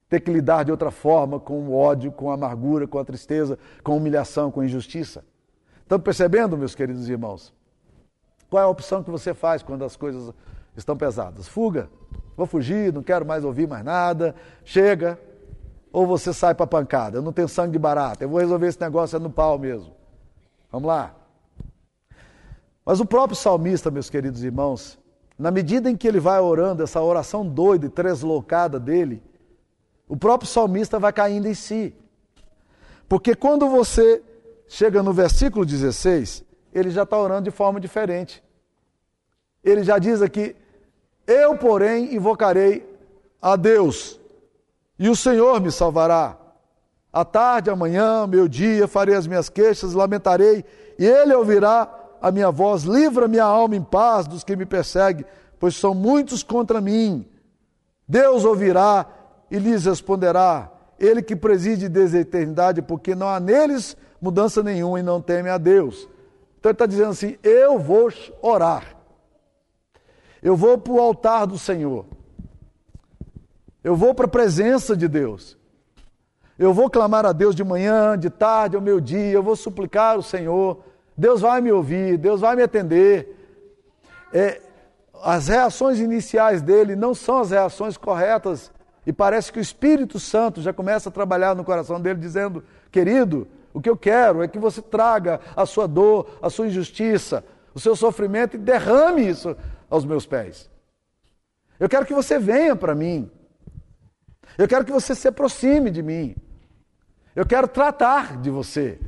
ter 0.09 0.21
que 0.21 0.33
lidar 0.33 0.65
de 0.65 0.73
outra 0.73 0.91
forma 0.91 1.39
com 1.39 1.69
o 1.69 1.73
ódio, 1.73 2.11
com 2.11 2.33
a 2.33 2.35
amargura, 2.35 2.85
com 2.85 2.99
a 2.99 3.05
tristeza, 3.05 3.57
com 3.85 3.93
a 3.93 3.95
humilhação, 3.95 4.51
com 4.51 4.61
a 4.61 4.65
injustiça. 4.65 5.25
Estão 5.83 6.01
percebendo, 6.01 6.59
meus 6.59 6.75
queridos 6.75 7.09
irmãos? 7.09 7.55
Qual 8.49 8.61
é 8.61 8.67
a 8.67 8.69
opção 8.69 9.05
que 9.05 9.11
você 9.11 9.33
faz 9.33 9.63
quando 9.63 9.85
as 9.85 9.95
coisas 9.95 10.35
estão 10.77 10.97
pesadas. 10.97 11.49
Fuga. 11.49 11.89
Vou 12.37 12.47
fugir, 12.47 12.93
não 12.93 13.03
quero 13.03 13.25
mais 13.25 13.45
ouvir 13.45 13.69
mais 13.69 13.85
nada. 13.85 14.35
Chega. 14.65 15.19
Ou 15.93 16.07
você 16.07 16.33
sai 16.33 16.55
para 16.55 16.67
pancada. 16.67 17.19
Eu 17.19 17.23
não 17.23 17.33
tenho 17.33 17.49
sangue 17.49 17.73
de 17.73 17.79
barata. 17.79 18.25
Eu 18.25 18.29
vou 18.29 18.39
resolver 18.39 18.67
esse 18.67 18.81
negócio 18.81 19.17
é 19.17 19.19
no 19.19 19.31
pau 19.31 19.59
mesmo. 19.59 19.93
Vamos 20.71 20.87
lá. 20.87 21.15
Mas 22.85 23.01
o 23.01 23.05
próprio 23.05 23.37
salmista, 23.37 23.91
meus 23.91 24.09
queridos 24.09 24.43
irmãos, 24.43 24.99
na 25.39 25.51
medida 25.51 25.91
em 25.91 25.97
que 25.97 26.07
ele 26.07 26.21
vai 26.21 26.39
orando, 26.41 26.83
essa 26.83 27.01
oração 27.01 27.47
doida 27.47 27.87
e 27.87 27.89
treslocada 27.89 28.79
dele, 28.79 29.23
o 30.09 30.17
próprio 30.17 30.49
salmista 30.49 30.99
vai 30.99 31.13
caindo 31.13 31.47
em 31.47 31.55
si. 31.55 31.95
Porque 33.09 33.35
quando 33.35 33.69
você 33.69 34.23
chega 34.69 35.03
no 35.03 35.13
versículo 35.13 35.65
16, 35.65 36.45
ele 36.73 36.91
já 36.91 37.03
está 37.03 37.19
orando 37.19 37.45
de 37.45 37.51
forma 37.51 37.81
diferente. 37.81 38.43
Ele 39.65 39.83
já 39.83 39.99
diz 39.99 40.23
aqui: 40.23 40.55
Eu, 41.27 41.57
porém, 41.57 42.15
invocarei 42.15 42.87
a 43.41 43.57
Deus, 43.57 44.20
e 45.01 45.09
o 45.09 45.17
Senhor 45.17 45.59
me 45.63 45.73
salvará. 45.73 46.37
À 47.11 47.25
tarde, 47.25 47.71
amanhã, 47.71 48.27
meu 48.27 48.47
dia, 48.47 48.87
farei 48.87 49.15
as 49.15 49.27
minhas 49.27 49.49
queixas, 49.49 49.95
lamentarei, 49.95 50.63
e 50.99 51.07
ele 51.07 51.33
ouvirá 51.35 51.91
a 52.21 52.31
minha 52.31 52.51
voz, 52.51 52.83
livra 52.83 53.27
minha 53.27 53.45
alma 53.45 53.75
em 53.75 53.83
paz 53.83 54.27
dos 54.27 54.45
que 54.45 54.55
me 54.55 54.67
perseguem, 54.67 55.25
pois 55.59 55.75
são 55.75 55.95
muitos 55.95 56.43
contra 56.43 56.83
mim. 56.83 57.27
Deus 58.07 58.45
ouvirá 58.45 59.07
e 59.51 59.59
lhes 59.59 59.87
responderá. 59.87 60.71
Ele 60.99 61.23
que 61.23 61.35
preside 61.35 61.89
desde 61.89 62.19
a 62.19 62.21
eternidade, 62.21 62.83
porque 62.83 63.15
não 63.15 63.27
há 63.27 63.41
neles 63.41 63.97
mudança 64.21 64.63
nenhuma 64.63 65.01
e 65.01 65.03
não 65.03 65.19
teme 65.19 65.49
a 65.49 65.57
Deus. 65.57 66.07
Então 66.59 66.69
ele 66.69 66.75
está 66.75 66.85
dizendo 66.85 67.11
assim: 67.11 67.39
eu 67.43 67.79
vou 67.79 68.11
orar. 68.43 68.95
Eu 70.43 70.55
vou 70.55 70.77
para 70.77 70.93
o 70.93 71.01
altar 71.01 71.47
do 71.47 71.59
Senhor. 71.59 72.05
Eu 73.83 73.97
vou 73.97 74.15
para 74.15 74.27
a 74.27 74.29
presença 74.29 74.97
de 74.97 75.09
Deus. 75.09 75.57
Eu 76.59 76.75
vou 76.75 76.91
clamar 76.91 77.25
a 77.25 77.33
Deus 77.33 77.55
de 77.55 77.65
manhã, 77.65 78.19
de 78.19 78.29
tarde, 78.29 78.77
ao 78.77 78.83
meu 78.83 79.01
dia. 79.01 79.33
Eu 79.33 79.43
vou 79.43 79.57
suplicar 79.57 80.19
o 80.19 80.23
Senhor. 80.23 80.85
Deus 81.17 81.41
vai 81.41 81.61
me 81.61 81.73
ouvir, 81.73 82.19
Deus 82.19 82.43
vai 82.43 82.55
me 82.55 82.63
atender. 82.63 83.37
É, 84.33 84.61
as 85.23 85.49
reações 85.49 85.99
iniciais 85.99 86.61
dele 86.61 86.95
não 86.95 87.15
são 87.15 87.39
as 87.39 87.51
reações 87.51 87.97
corretas. 87.97 88.71
E 89.07 89.13
parece 89.13 89.51
que 89.51 89.59
o 89.59 89.63
Espírito 89.63 90.21
Santo 90.21 90.61
já 90.61 90.73
começa 90.73 91.09
a 91.09 91.13
trabalhar 91.13 91.57
no 91.57 91.65
coração 91.65 91.99
dele, 91.99 92.21
dizendo: 92.21 92.63
Querido, 92.93 93.49
o 93.73 93.81
que 93.81 93.89
eu 93.89 93.97
quero 93.97 94.43
é 94.43 94.49
que 94.49 94.59
você 94.59 94.83
traga 94.83 95.41
a 95.57 95.65
sua 95.65 95.89
dor, 95.89 96.39
a 96.43 96.51
sua 96.51 96.67
injustiça, 96.67 97.43
o 97.75 97.81
seu 97.81 97.97
sofrimento 97.97 98.57
e 98.57 98.59
derrame 98.59 99.27
isso 99.27 99.57
aos 99.89 100.05
meus 100.05 100.27
pés. 100.27 100.69
Eu 101.79 101.89
quero 101.89 102.05
que 102.05 102.13
você 102.13 102.39
venha 102.39 102.77
para 102.77 102.95
mim. 102.95 103.31
Eu 104.57 104.69
quero 104.69 104.85
que 104.85 104.93
você 104.93 105.15
se 105.15 105.29
aproxime 105.29 105.91
de 105.91 106.03
mim. 106.03 106.37
Eu 107.35 107.47
quero 107.47 107.69
tratar 107.69 108.37
de 108.37 108.51
você. 108.51 108.99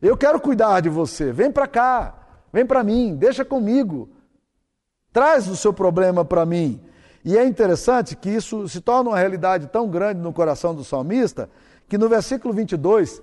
Eu 0.00 0.16
quero 0.16 0.40
cuidar 0.40 0.80
de 0.80 0.88
você. 0.88 1.32
Vem 1.32 1.50
para 1.50 1.66
cá. 1.66 2.14
Vem 2.52 2.64
para 2.64 2.82
mim. 2.84 3.14
Deixa 3.16 3.44
comigo. 3.44 4.08
Traz 5.12 5.48
o 5.48 5.56
seu 5.56 5.72
problema 5.72 6.24
para 6.24 6.46
mim. 6.46 6.80
E 7.24 7.36
é 7.36 7.44
interessante 7.44 8.14
que 8.14 8.30
isso 8.30 8.68
se 8.68 8.80
torna 8.80 9.10
uma 9.10 9.18
realidade 9.18 9.66
tão 9.66 9.88
grande 9.88 10.20
no 10.20 10.32
coração 10.32 10.74
do 10.74 10.84
salmista 10.84 11.50
que 11.88 11.98
no 11.98 12.08
versículo 12.08 12.54
22 12.54 13.22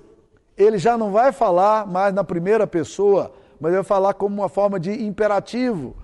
ele 0.58 0.78
já 0.78 0.98
não 0.98 1.12
vai 1.12 1.32
falar 1.32 1.88
mais 1.88 2.14
na 2.14 2.24
primeira 2.24 2.68
pessoa, 2.68 3.34
mas 3.60 3.74
vai 3.74 3.84
falar 3.84 4.14
como 4.14 4.42
uma 4.42 4.50
forma 4.50 4.80
de 4.80 4.92
imperativo. 4.92 5.96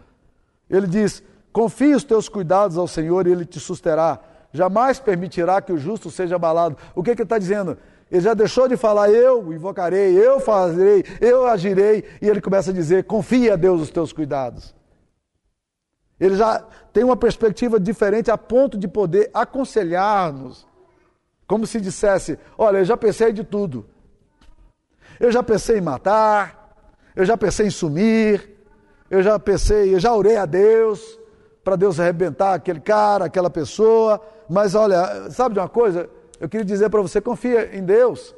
Ele 0.69 0.87
diz: 0.87 1.23
Confie 1.51 1.93
os 1.93 2.03
teus 2.03 2.29
cuidados 2.29 2.77
ao 2.77 2.87
Senhor 2.87 3.27
e 3.27 3.31
ele 3.31 3.45
te 3.45 3.59
susterá. 3.59 4.19
Jamais 4.51 4.99
permitirá 4.99 5.61
que 5.61 5.71
o 5.71 5.77
justo 5.77 6.09
seja 6.09 6.35
abalado. 6.35 6.77
O 6.95 7.03
que, 7.03 7.15
que 7.15 7.21
ele 7.21 7.25
está 7.25 7.37
dizendo? 7.37 7.77
Ele 8.11 8.21
já 8.21 8.33
deixou 8.33 8.67
de 8.67 8.75
falar 8.75 9.11
eu 9.11 9.53
invocarei, 9.53 10.17
eu 10.17 10.39
farei, 10.39 11.05
eu 11.21 11.45
agirei, 11.45 12.03
e 12.19 12.27
ele 12.27 12.41
começa 12.41 12.71
a 12.71 12.73
dizer: 12.73 13.03
confia 13.03 13.53
a 13.53 13.55
Deus 13.55 13.81
os 13.81 13.91
teus 13.91 14.11
cuidados. 14.11 14.73
Ele 16.19 16.35
já 16.35 16.65
tem 16.91 17.03
uma 17.03 17.15
perspectiva 17.15 17.79
diferente 17.79 18.31
a 18.31 18.37
ponto 18.37 18.77
de 18.77 18.87
poder 18.87 19.29
aconselhar-nos 19.33 20.67
como 21.45 21.67
se 21.67 21.79
dissesse: 21.79 22.39
Olha, 22.57 22.79
eu 22.79 22.85
já 22.85 22.97
pensei 22.97 23.31
de 23.31 23.43
tudo. 23.43 23.85
Eu 25.19 25.31
já 25.31 25.43
pensei 25.43 25.77
em 25.77 25.81
matar, 25.81 26.75
eu 27.15 27.25
já 27.25 27.37
pensei 27.37 27.67
em 27.67 27.71
sumir, 27.71 28.49
eu 29.09 29.21
já 29.21 29.37
pensei, 29.37 29.93
eu 29.93 29.99
já 29.99 30.15
orei 30.15 30.37
a 30.37 30.45
Deus 30.45 31.18
para 31.69 31.75
Deus 31.75 31.99
arrebentar 31.99 32.55
aquele 32.55 32.79
cara, 32.79 33.25
aquela 33.25 33.47
pessoa. 33.47 34.19
Mas 34.49 34.73
olha, 34.73 35.29
sabe 35.29 35.53
de 35.53 35.59
uma 35.59 35.69
coisa? 35.69 36.09
Eu 36.39 36.49
queria 36.49 36.65
dizer 36.65 36.89
para 36.89 36.99
você: 36.99 37.21
confia 37.21 37.77
em 37.77 37.85
Deus, 37.85 38.35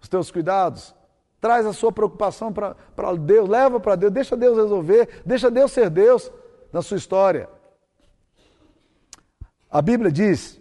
os 0.00 0.08
teus 0.08 0.30
cuidados. 0.30 0.94
Traz 1.42 1.66
a 1.66 1.74
sua 1.74 1.92
preocupação 1.92 2.50
para 2.50 3.12
Deus, 3.20 3.46
leva 3.46 3.78
para 3.78 3.96
Deus, 3.96 4.10
deixa 4.10 4.34
Deus 4.34 4.56
resolver, 4.56 5.20
deixa 5.26 5.50
Deus 5.50 5.72
ser 5.72 5.90
Deus 5.90 6.32
na 6.72 6.80
sua 6.80 6.96
história. 6.96 7.50
A 9.70 9.82
Bíblia 9.82 10.10
diz 10.10 10.58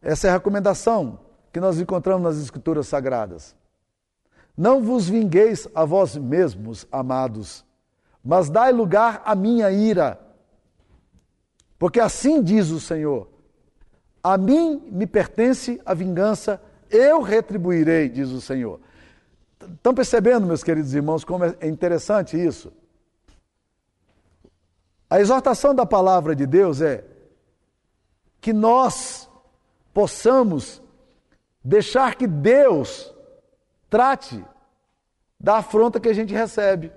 essa 0.00 0.28
é 0.28 0.30
a 0.30 0.34
recomendação 0.34 1.18
que 1.52 1.58
nós 1.58 1.80
encontramos 1.80 2.22
nas 2.22 2.40
Escrituras 2.40 2.86
Sagradas. 2.86 3.56
Não 4.56 4.80
vos 4.80 5.08
vingueis 5.08 5.66
a 5.74 5.84
vós 5.84 6.16
mesmos, 6.16 6.86
amados, 6.92 7.64
mas 8.22 8.48
dai 8.48 8.70
lugar 8.70 9.22
à 9.24 9.34
minha 9.34 9.72
ira. 9.72 10.25
Porque 11.78 12.00
assim 12.00 12.42
diz 12.42 12.70
o 12.70 12.80
Senhor: 12.80 13.28
A 14.22 14.36
mim 14.36 14.82
me 14.90 15.06
pertence 15.06 15.80
a 15.84 15.94
vingança, 15.94 16.60
eu 16.90 17.20
retribuirei, 17.20 18.08
diz 18.08 18.30
o 18.30 18.40
Senhor. 18.40 18.80
Estão 19.60 19.94
percebendo, 19.94 20.46
meus 20.46 20.62
queridos 20.62 20.94
irmãos, 20.94 21.24
como 21.24 21.44
é 21.44 21.66
interessante 21.66 22.36
isso? 22.36 22.72
A 25.08 25.20
exortação 25.20 25.74
da 25.74 25.86
palavra 25.86 26.34
de 26.34 26.46
Deus 26.46 26.80
é 26.80 27.04
que 28.40 28.52
nós 28.52 29.28
possamos 29.94 30.82
deixar 31.64 32.16
que 32.16 32.26
Deus 32.26 33.12
trate 33.88 34.44
da 35.38 35.58
afronta 35.58 36.00
que 36.00 36.08
a 36.08 36.12
gente 36.12 36.34
recebe. 36.34 36.92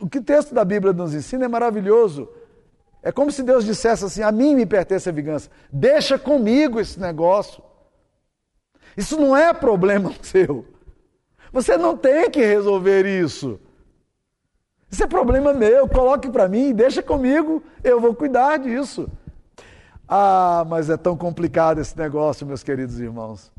O 0.00 0.08
que 0.08 0.18
o 0.18 0.22
texto 0.22 0.54
da 0.54 0.64
Bíblia 0.64 0.92
nos 0.92 1.14
ensina 1.14 1.44
é 1.44 1.48
maravilhoso. 1.48 2.28
É 3.02 3.10
como 3.10 3.32
se 3.32 3.42
Deus 3.42 3.64
dissesse 3.64 4.04
assim: 4.04 4.22
a 4.22 4.30
mim 4.30 4.54
me 4.54 4.64
pertence 4.64 5.08
a 5.08 5.12
vingança, 5.12 5.50
deixa 5.72 6.18
comigo 6.18 6.78
esse 6.78 7.00
negócio. 7.00 7.62
Isso 8.96 9.18
não 9.18 9.36
é 9.36 9.52
problema 9.52 10.12
seu. 10.22 10.64
Você 11.52 11.76
não 11.76 11.96
tem 11.96 12.30
que 12.30 12.40
resolver 12.40 13.04
isso. 13.04 13.60
Isso 14.90 15.02
é 15.02 15.06
problema 15.06 15.54
meu, 15.54 15.88
coloque 15.88 16.30
para 16.30 16.46
mim, 16.46 16.74
deixa 16.74 17.02
comigo, 17.02 17.62
eu 17.82 17.98
vou 17.98 18.14
cuidar 18.14 18.58
disso. 18.58 19.08
Ah, 20.06 20.66
mas 20.68 20.90
é 20.90 20.96
tão 20.98 21.16
complicado 21.16 21.80
esse 21.80 21.96
negócio, 21.96 22.46
meus 22.46 22.62
queridos 22.62 23.00
irmãos. 23.00 23.50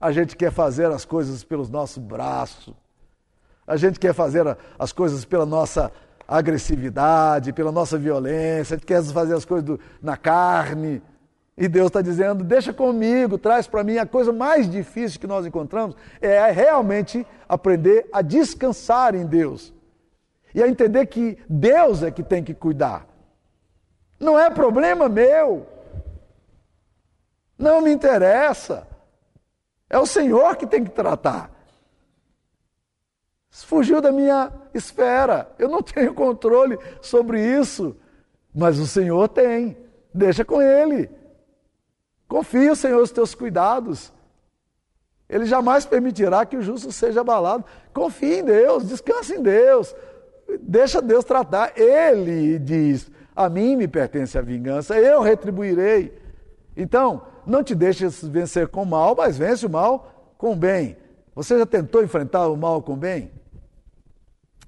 A 0.00 0.12
gente 0.12 0.36
quer 0.36 0.52
fazer 0.52 0.86
as 0.92 1.04
coisas 1.04 1.42
pelos 1.42 1.68
nossos 1.68 1.98
braços. 1.98 2.72
A 3.66 3.76
gente 3.76 3.98
quer 3.98 4.14
fazer 4.14 4.56
as 4.78 4.92
coisas 4.92 5.24
pela 5.24 5.44
nossa 5.44 5.90
agressividade, 6.26 7.52
pela 7.52 7.70
nossa 7.70 7.98
violência. 7.98 8.74
A 8.74 8.78
gente 8.78 8.86
quer 8.86 9.02
fazer 9.04 9.34
as 9.34 9.44
coisas 9.44 9.64
do, 9.64 9.80
na 10.02 10.16
carne. 10.16 11.02
E 11.56 11.68
Deus 11.68 11.86
está 11.86 12.02
dizendo: 12.02 12.44
deixa 12.44 12.72
comigo, 12.72 13.38
traz 13.38 13.66
para 13.66 13.84
mim. 13.84 13.98
A 13.98 14.06
coisa 14.06 14.32
mais 14.32 14.68
difícil 14.68 15.20
que 15.20 15.26
nós 15.26 15.46
encontramos 15.46 15.96
é 16.20 16.50
realmente 16.50 17.26
aprender 17.48 18.08
a 18.12 18.22
descansar 18.22 19.14
em 19.14 19.24
Deus 19.24 19.72
e 20.54 20.62
a 20.62 20.68
entender 20.68 21.06
que 21.06 21.38
Deus 21.48 22.02
é 22.02 22.10
que 22.10 22.22
tem 22.22 22.42
que 22.42 22.54
cuidar. 22.54 23.06
Não 24.18 24.38
é 24.38 24.50
problema 24.50 25.08
meu. 25.08 25.66
Não 27.58 27.80
me 27.80 27.90
interessa. 27.90 28.86
É 29.88 29.98
o 29.98 30.06
Senhor 30.06 30.56
que 30.56 30.66
tem 30.66 30.84
que 30.84 30.90
tratar. 30.90 31.50
Fugiu 33.64 34.00
da 34.00 34.12
minha 34.12 34.52
esfera. 34.74 35.50
Eu 35.58 35.68
não 35.68 35.80
tenho 35.82 36.14
controle 36.14 36.78
sobre 37.00 37.40
isso. 37.40 37.96
Mas 38.54 38.78
o 38.78 38.86
Senhor 38.86 39.28
tem. 39.28 39.76
Deixa 40.12 40.44
com 40.44 40.60
Ele. 40.60 41.10
Confia, 42.28 42.74
Senhor, 42.74 43.00
os 43.02 43.10
teus 43.10 43.34
cuidados. 43.34 44.12
Ele 45.28 45.44
jamais 45.44 45.84
permitirá 45.84 46.44
que 46.46 46.56
o 46.56 46.62
justo 46.62 46.92
seja 46.92 47.20
abalado. 47.20 47.64
Confie 47.92 48.40
em 48.40 48.44
Deus, 48.44 48.86
descanse 48.86 49.34
em 49.34 49.42
Deus. 49.42 49.94
Deixa 50.60 51.02
Deus 51.02 51.24
tratar. 51.24 51.72
Ele 51.76 52.58
diz: 52.58 53.10
a 53.34 53.48
mim 53.50 53.76
me 53.76 53.86
pertence 53.86 54.38
a 54.38 54.40
vingança, 54.40 54.98
eu 54.98 55.20
retribuirei. 55.20 56.16
Então, 56.76 57.22
não 57.46 57.62
te 57.62 57.74
deixes 57.74 58.24
vencer 58.24 58.68
com 58.68 58.82
o 58.82 58.86
mal, 58.86 59.14
mas 59.14 59.36
vence 59.36 59.66
o 59.66 59.70
mal 59.70 60.34
com 60.38 60.52
o 60.52 60.56
bem. 60.56 60.96
Você 61.34 61.58
já 61.58 61.66
tentou 61.66 62.02
enfrentar 62.02 62.48
o 62.48 62.56
mal 62.56 62.80
com 62.80 62.94
o 62.94 62.96
bem? 62.96 63.30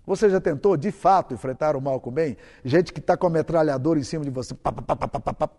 Você 0.08 0.30
já 0.30 0.40
tentou, 0.40 0.74
de 0.74 0.90
fato, 0.90 1.34
enfrentar 1.34 1.76
o 1.76 1.82
mal 1.82 2.00
com 2.00 2.08
o 2.08 2.12
bem? 2.12 2.34
Gente 2.64 2.94
que 2.94 2.98
está 2.98 3.14
com 3.14 3.26
a 3.26 3.30
metralhadora 3.30 3.98
em 3.98 4.02
cima 4.02 4.24
de 4.24 4.30
você, 4.30 4.54
pá, 4.54 4.72
pá, 4.72 4.96
pá, 4.96 5.50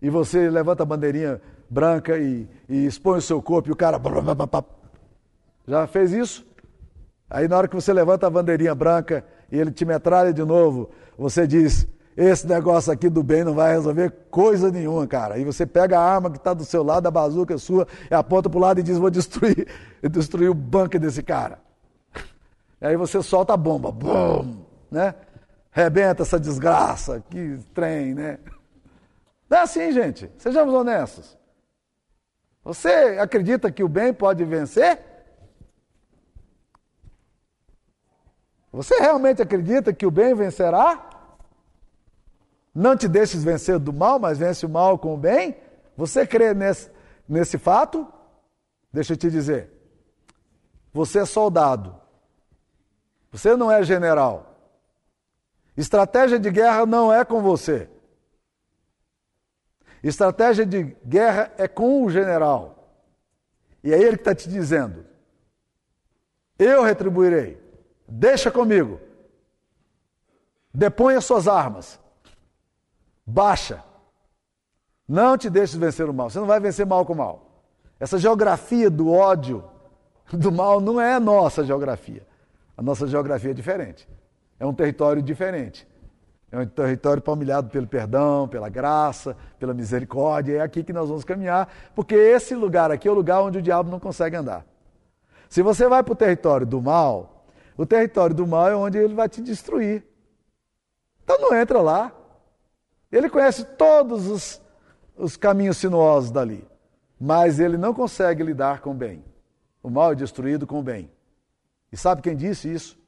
e 0.00 0.10
você 0.10 0.50
levanta 0.50 0.82
a 0.82 0.86
bandeirinha 0.86 1.40
branca 1.70 2.18
e, 2.18 2.46
e 2.68 2.84
expõe 2.84 3.16
o 3.16 3.22
seu 3.22 3.40
corpo 3.40 3.70
e 3.70 3.72
o 3.72 3.76
cara. 3.76 3.98
Já 5.66 5.86
fez 5.86 6.12
isso? 6.12 6.46
Aí 7.30 7.48
na 7.48 7.56
hora 7.56 7.66
que 7.66 7.74
você 7.74 7.94
levanta 7.94 8.26
a 8.26 8.30
bandeirinha 8.30 8.74
branca 8.74 9.24
e 9.50 9.58
ele 9.58 9.70
te 9.70 9.86
metralha 9.86 10.34
de 10.34 10.44
novo, 10.44 10.90
você 11.16 11.46
diz: 11.46 11.88
esse 12.14 12.46
negócio 12.46 12.92
aqui 12.92 13.08
do 13.08 13.22
bem 13.22 13.42
não 13.42 13.54
vai 13.54 13.72
resolver 13.72 14.12
coisa 14.30 14.70
nenhuma, 14.70 15.06
cara. 15.06 15.38
E 15.38 15.44
você 15.46 15.64
pega 15.64 15.98
a 15.98 16.02
arma 16.02 16.30
que 16.30 16.36
está 16.36 16.52
do 16.52 16.62
seu 16.62 16.82
lado, 16.82 17.06
a 17.06 17.10
bazuca 17.10 17.54
é 17.54 17.58
sua, 17.58 17.88
e 18.10 18.14
aponta 18.14 18.50
para 18.50 18.58
o 18.58 18.60
lado 18.60 18.80
e 18.80 18.82
diz: 18.82 18.98
vou 18.98 19.10
destruir, 19.10 19.66
destruir 20.10 20.50
o 20.50 20.54
bunker 20.54 21.00
desse 21.00 21.22
cara. 21.22 21.64
Aí 22.80 22.96
você 22.96 23.22
solta 23.22 23.54
a 23.54 23.56
bomba, 23.56 23.90
bum, 23.90 24.64
né? 24.90 25.14
Rebenta 25.70 26.22
essa 26.22 26.38
desgraça, 26.38 27.22
que 27.30 27.58
trem, 27.74 28.14
né? 28.14 28.38
Não 29.48 29.58
é 29.58 29.60
assim, 29.62 29.92
gente. 29.92 30.30
Sejamos 30.38 30.74
honestos. 30.74 31.36
Você 32.64 32.88
acredita 33.20 33.70
que 33.70 33.84
o 33.84 33.88
bem 33.88 34.12
pode 34.12 34.44
vencer? 34.44 35.00
Você 38.72 38.98
realmente 38.98 39.40
acredita 39.40 39.92
que 39.92 40.04
o 40.04 40.10
bem 40.10 40.34
vencerá? 40.34 41.08
Não 42.74 42.94
te 42.94 43.08
deixes 43.08 43.42
vencer 43.42 43.78
do 43.78 43.92
mal, 43.92 44.18
mas 44.18 44.36
vence 44.36 44.66
o 44.66 44.68
mal 44.68 44.98
com 44.98 45.14
o 45.14 45.16
bem? 45.16 45.56
Você 45.96 46.26
crê 46.26 46.52
nesse, 46.52 46.90
nesse 47.26 47.56
fato? 47.56 48.06
Deixa 48.92 49.14
eu 49.14 49.16
te 49.16 49.30
dizer. 49.30 49.70
Você 50.92 51.20
é 51.20 51.24
soldado. 51.24 51.94
Você 53.36 53.54
não 53.54 53.70
é 53.70 53.82
general. 53.82 54.56
Estratégia 55.76 56.38
de 56.38 56.50
guerra 56.50 56.86
não 56.86 57.12
é 57.12 57.22
com 57.22 57.42
você. 57.42 57.86
Estratégia 60.02 60.64
de 60.64 60.84
guerra 61.04 61.52
é 61.58 61.68
com 61.68 62.02
o 62.02 62.10
general. 62.10 62.96
E 63.84 63.92
é 63.92 63.98
ele 64.00 64.16
que 64.16 64.22
está 64.22 64.34
te 64.34 64.48
dizendo: 64.48 65.04
eu 66.58 66.82
retribuirei. 66.82 67.60
Deixa 68.08 68.50
comigo. 68.50 68.98
As 71.16 71.24
suas 71.26 71.46
armas. 71.46 72.00
Baixa. 73.26 73.84
Não 75.06 75.36
te 75.36 75.50
deixes 75.50 75.76
vencer 75.76 76.08
o 76.08 76.14
mal. 76.14 76.30
Você 76.30 76.38
não 76.38 76.46
vai 76.46 76.58
vencer 76.58 76.86
mal 76.86 77.04
com 77.04 77.14
mal. 77.14 77.64
Essa 78.00 78.16
geografia 78.16 78.88
do 78.88 79.12
ódio, 79.12 79.62
do 80.32 80.50
mal, 80.50 80.80
não 80.80 80.98
é 80.98 81.18
nossa 81.18 81.62
geografia. 81.64 82.26
A 82.76 82.82
nossa 82.82 83.06
geografia 83.06 83.52
é 83.52 83.54
diferente. 83.54 84.08
É 84.58 84.66
um 84.66 84.74
território 84.74 85.22
diferente. 85.22 85.86
É 86.50 86.58
um 86.58 86.66
território 86.66 87.22
palmilhado 87.22 87.70
pelo 87.70 87.86
perdão, 87.86 88.46
pela 88.46 88.68
graça, 88.68 89.36
pela 89.58 89.74
misericórdia. 89.74 90.58
É 90.58 90.60
aqui 90.60 90.84
que 90.84 90.92
nós 90.92 91.08
vamos 91.08 91.24
caminhar, 91.24 91.68
porque 91.94 92.14
esse 92.14 92.54
lugar 92.54 92.90
aqui 92.90 93.08
é 93.08 93.10
o 93.10 93.14
lugar 93.14 93.42
onde 93.42 93.58
o 93.58 93.62
diabo 93.62 93.90
não 93.90 93.98
consegue 93.98 94.36
andar. 94.36 94.64
Se 95.48 95.62
você 95.62 95.88
vai 95.88 96.02
para 96.02 96.12
o 96.12 96.16
território 96.16 96.66
do 96.66 96.80
mal, 96.80 97.46
o 97.76 97.84
território 97.84 98.34
do 98.34 98.46
mal 98.46 98.68
é 98.68 98.76
onde 98.76 98.98
ele 98.98 99.14
vai 99.14 99.28
te 99.28 99.40
destruir. 99.40 100.04
Então 101.22 101.38
não 101.40 101.54
entra 101.56 101.80
lá. 101.80 102.12
Ele 103.10 103.28
conhece 103.28 103.64
todos 103.64 104.26
os, 104.26 104.62
os 105.16 105.36
caminhos 105.36 105.76
sinuosos 105.76 106.30
dali, 106.30 106.66
mas 107.20 107.58
ele 107.58 107.76
não 107.76 107.94
consegue 107.94 108.42
lidar 108.42 108.80
com 108.80 108.90
o 108.90 108.94
bem. 108.94 109.24
O 109.82 109.90
mal 109.90 110.12
é 110.12 110.14
destruído 110.14 110.66
com 110.66 110.80
o 110.80 110.82
bem. 110.82 111.10
E 111.96 111.98
sabe 111.98 112.20
quem 112.20 112.36
disse 112.36 112.70
isso? 112.70 112.98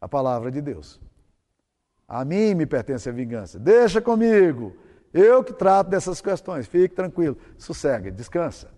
A 0.00 0.08
palavra 0.08 0.48
de 0.48 0.60
Deus. 0.60 1.00
A 2.06 2.24
mim 2.24 2.54
me 2.54 2.66
pertence 2.66 3.08
a 3.08 3.12
vingança. 3.12 3.58
Deixa 3.58 4.00
comigo. 4.00 4.76
Eu 5.12 5.42
que 5.42 5.52
trato 5.52 5.90
dessas 5.90 6.20
questões. 6.20 6.68
Fique 6.68 6.94
tranquilo. 6.94 7.36
Sossega, 7.58 8.12
descansa. 8.12 8.70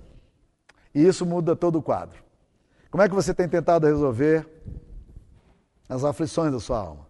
E 0.94 1.06
isso 1.06 1.26
muda 1.26 1.54
todo 1.54 1.78
o 1.78 1.82
quadro. 1.82 2.24
Como 2.90 3.02
é 3.02 3.08
que 3.08 3.14
você 3.14 3.34
tem 3.34 3.46
tentado 3.46 3.86
resolver 3.86 4.48
as 5.90 6.02
aflições 6.02 6.50
da 6.50 6.58
sua 6.58 6.78
alma? 6.78 7.06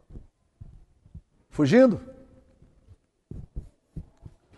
Fugindo? 1.51 2.01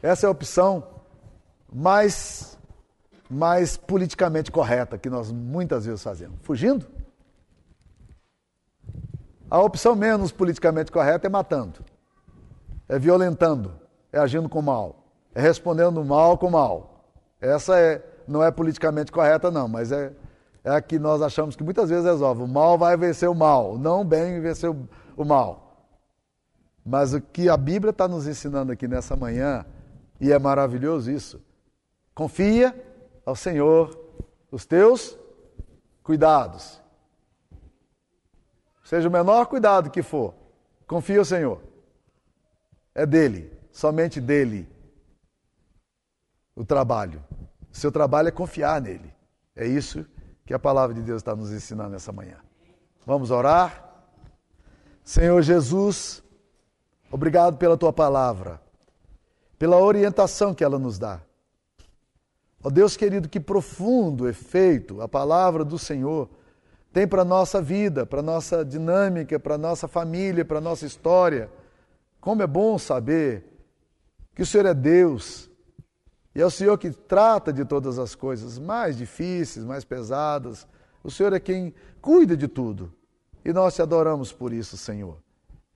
Essa 0.03 0.25
é 0.25 0.29
a 0.29 0.31
opção 0.31 1.03
mais, 1.71 2.59
mais 3.29 3.77
politicamente 3.77 4.51
correta 4.51 4.97
que 4.97 5.11
nós 5.11 5.31
muitas 5.31 5.85
vezes 5.85 6.03
fazemos. 6.03 6.39
Fugindo? 6.41 6.97
A 9.51 9.61
opção 9.61 9.97
menos 9.97 10.31
politicamente 10.31 10.93
correta 10.93 11.27
é 11.27 11.31
matando, 11.31 11.83
é 12.87 12.99
violentando, 12.99 13.73
é 14.13 14.19
agindo 14.19 14.49
com 14.49 14.61
mal, 14.61 15.07
é 15.35 15.41
respondendo 15.41 16.05
mal 16.05 16.37
com 16.37 16.51
mal. 16.51 17.05
Essa 17.41 17.79
é, 17.79 18.05
não 18.27 18.43
é 18.43 18.51
politicamente 18.51 19.11
correta, 19.11 19.51
não, 19.51 19.67
mas 19.67 19.91
é, 19.91 20.13
é 20.63 20.71
a 20.71 20.83
que 20.83 20.99
nós 20.99 21.23
achamos 21.23 21.57
que 21.57 21.65
muitas 21.65 21.89
vezes 21.89 22.05
resolve. 22.05 22.43
O 22.43 22.49
mal 22.49 22.77
vai 22.77 22.95
vencer 22.97 23.29
o 23.29 23.35
mal, 23.35 23.79
não 23.79 24.03
o 24.03 24.05
bem 24.05 24.39
vencer 24.41 24.69
o, 24.69 24.87
o 25.17 25.25
mal. 25.25 25.87
Mas 26.85 27.15
o 27.15 27.21
que 27.21 27.49
a 27.49 27.57
Bíblia 27.57 27.91
está 27.91 28.07
nos 28.07 28.27
ensinando 28.27 28.71
aqui 28.71 28.87
nessa 28.87 29.17
manhã, 29.17 29.65
e 30.21 30.31
é 30.31 30.39
maravilhoso 30.39 31.11
isso, 31.11 31.41
confia 32.15 32.75
ao 33.25 33.37
Senhor 33.37 33.99
os 34.51 34.67
teus 34.67 35.17
cuidados 36.03 36.83
Seja 38.89 39.07
o 39.07 39.13
menor 39.13 39.45
cuidado 39.49 39.91
que 39.91 40.03
for, 40.03 40.33
confia 40.87 41.21
o 41.21 41.25
Senhor. 41.25 41.61
É 42.95 43.05
dele, 43.05 43.53
somente 43.71 44.19
dele 44.19 44.67
o 46.57 46.65
trabalho. 46.65 47.23
O 47.71 47.77
seu 47.77 47.93
trabalho 47.93 48.29
é 48.29 48.31
confiar 48.31 48.81
nele. 48.81 49.13
É 49.55 49.67
isso 49.67 50.07
que 50.47 50.55
a 50.55 50.59
palavra 50.59 50.95
de 50.95 51.03
Deus 51.03 51.21
está 51.21 51.37
nos 51.37 51.53
ensinando 51.53 51.91
nessa 51.91 52.13
manhã. 52.13 52.39
Vamos 53.05 53.31
orar? 53.31 54.07
Senhor 55.05 55.43
Jesus, 55.43 56.23
obrigado 57.11 57.59
pela 57.59 57.77
tua 57.77 57.93
palavra, 57.93 58.59
pela 59.59 59.77
orientação 59.77 60.55
que 60.55 60.65
ela 60.65 60.79
nos 60.79 60.99
dá. 60.99 61.21
Ó 62.65 62.71
Deus 62.71 62.97
querido, 62.97 63.29
que 63.29 63.39
profundo 63.39 64.27
efeito 64.27 65.03
a 65.03 65.07
palavra 65.07 65.63
do 65.63 65.79
Senhor 65.79 66.38
tem 66.99 67.07
para 67.07 67.23
a 67.23 67.25
nossa 67.25 67.63
vida, 67.63 68.05
para 68.05 68.19
a 68.19 68.23
nossa 68.25 68.65
dinâmica, 68.65 69.39
para 69.39 69.55
a 69.55 69.59
nossa 69.59 69.87
família, 69.87 70.45
para 70.45 70.59
a 70.59 70.61
nossa 70.61 70.85
história. 70.85 71.49
Como 72.21 72.43
é 72.43 72.47
bom 72.47 72.77
saber 72.77 73.45
que 74.35 74.43
o 74.43 74.47
Senhor 74.47 74.67
é 74.67 74.75
Deus 74.75 75.49
e 76.35 76.41
é 76.41 76.45
o 76.45 76.51
Senhor 76.51 76.77
que 76.77 76.91
trata 76.91 77.53
de 77.53 77.65
todas 77.65 78.01
as 78.01 78.17
coisas 78.17 78.59
mais 78.59 78.97
difíceis, 78.97 79.65
mais 79.65 79.85
pesadas. 79.85 80.67
O 81.05 81.09
Senhor 81.09 81.33
é 81.33 81.39
quem 81.39 81.73
cuida 82.03 82.37
de 82.37 82.49
tudo 82.49 82.93
e 83.45 83.53
nós 83.53 83.77
te 83.77 83.81
adoramos 83.81 84.33
por 84.33 84.53
isso, 84.53 84.77
Senhor. 84.77 85.19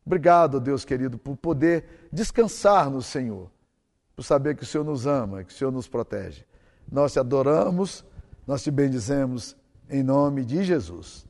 Obrigado, 0.04 0.58
Deus 0.58 0.84
querido, 0.84 1.18
por 1.18 1.36
poder 1.36 2.08
descansar 2.12 2.90
no 2.90 3.00
Senhor, 3.00 3.48
por 4.16 4.24
saber 4.24 4.56
que 4.56 4.64
o 4.64 4.66
Senhor 4.66 4.82
nos 4.82 5.06
ama, 5.06 5.44
que 5.44 5.52
o 5.52 5.56
Senhor 5.56 5.70
nos 5.70 5.86
protege. 5.86 6.44
Nós 6.90 7.12
te 7.12 7.20
adoramos, 7.20 8.04
nós 8.44 8.60
te 8.60 8.72
bendizemos 8.72 9.56
em 9.92 10.02
nome 10.02 10.44
de 10.44 10.64
Jesus. 10.64 11.26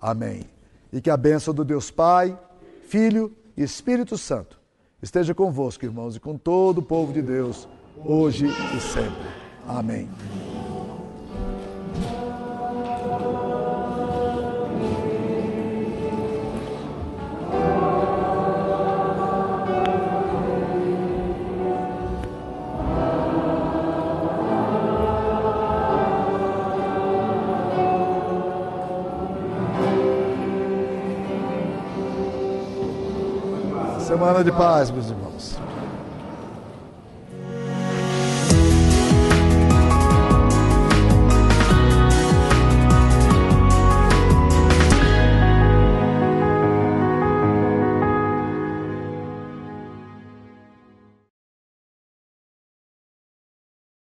Amém. 0.00 0.44
E 0.92 1.00
que 1.00 1.08
a 1.08 1.16
bênção 1.16 1.54
do 1.54 1.64
Deus 1.64 1.90
Pai, 1.90 2.38
Filho 2.86 3.32
e 3.56 3.62
Espírito 3.62 4.18
Santo 4.18 4.60
esteja 5.02 5.34
convosco, 5.34 5.84
irmãos, 5.84 6.14
e 6.14 6.20
com 6.20 6.36
todo 6.36 6.78
o 6.78 6.82
povo 6.82 7.12
de 7.12 7.22
Deus, 7.22 7.66
hoje 8.04 8.46
e 8.46 8.80
sempre. 8.80 9.28
Amém. 9.66 10.08
De 34.44 34.52
paz, 34.52 34.90
meus. 34.90 35.11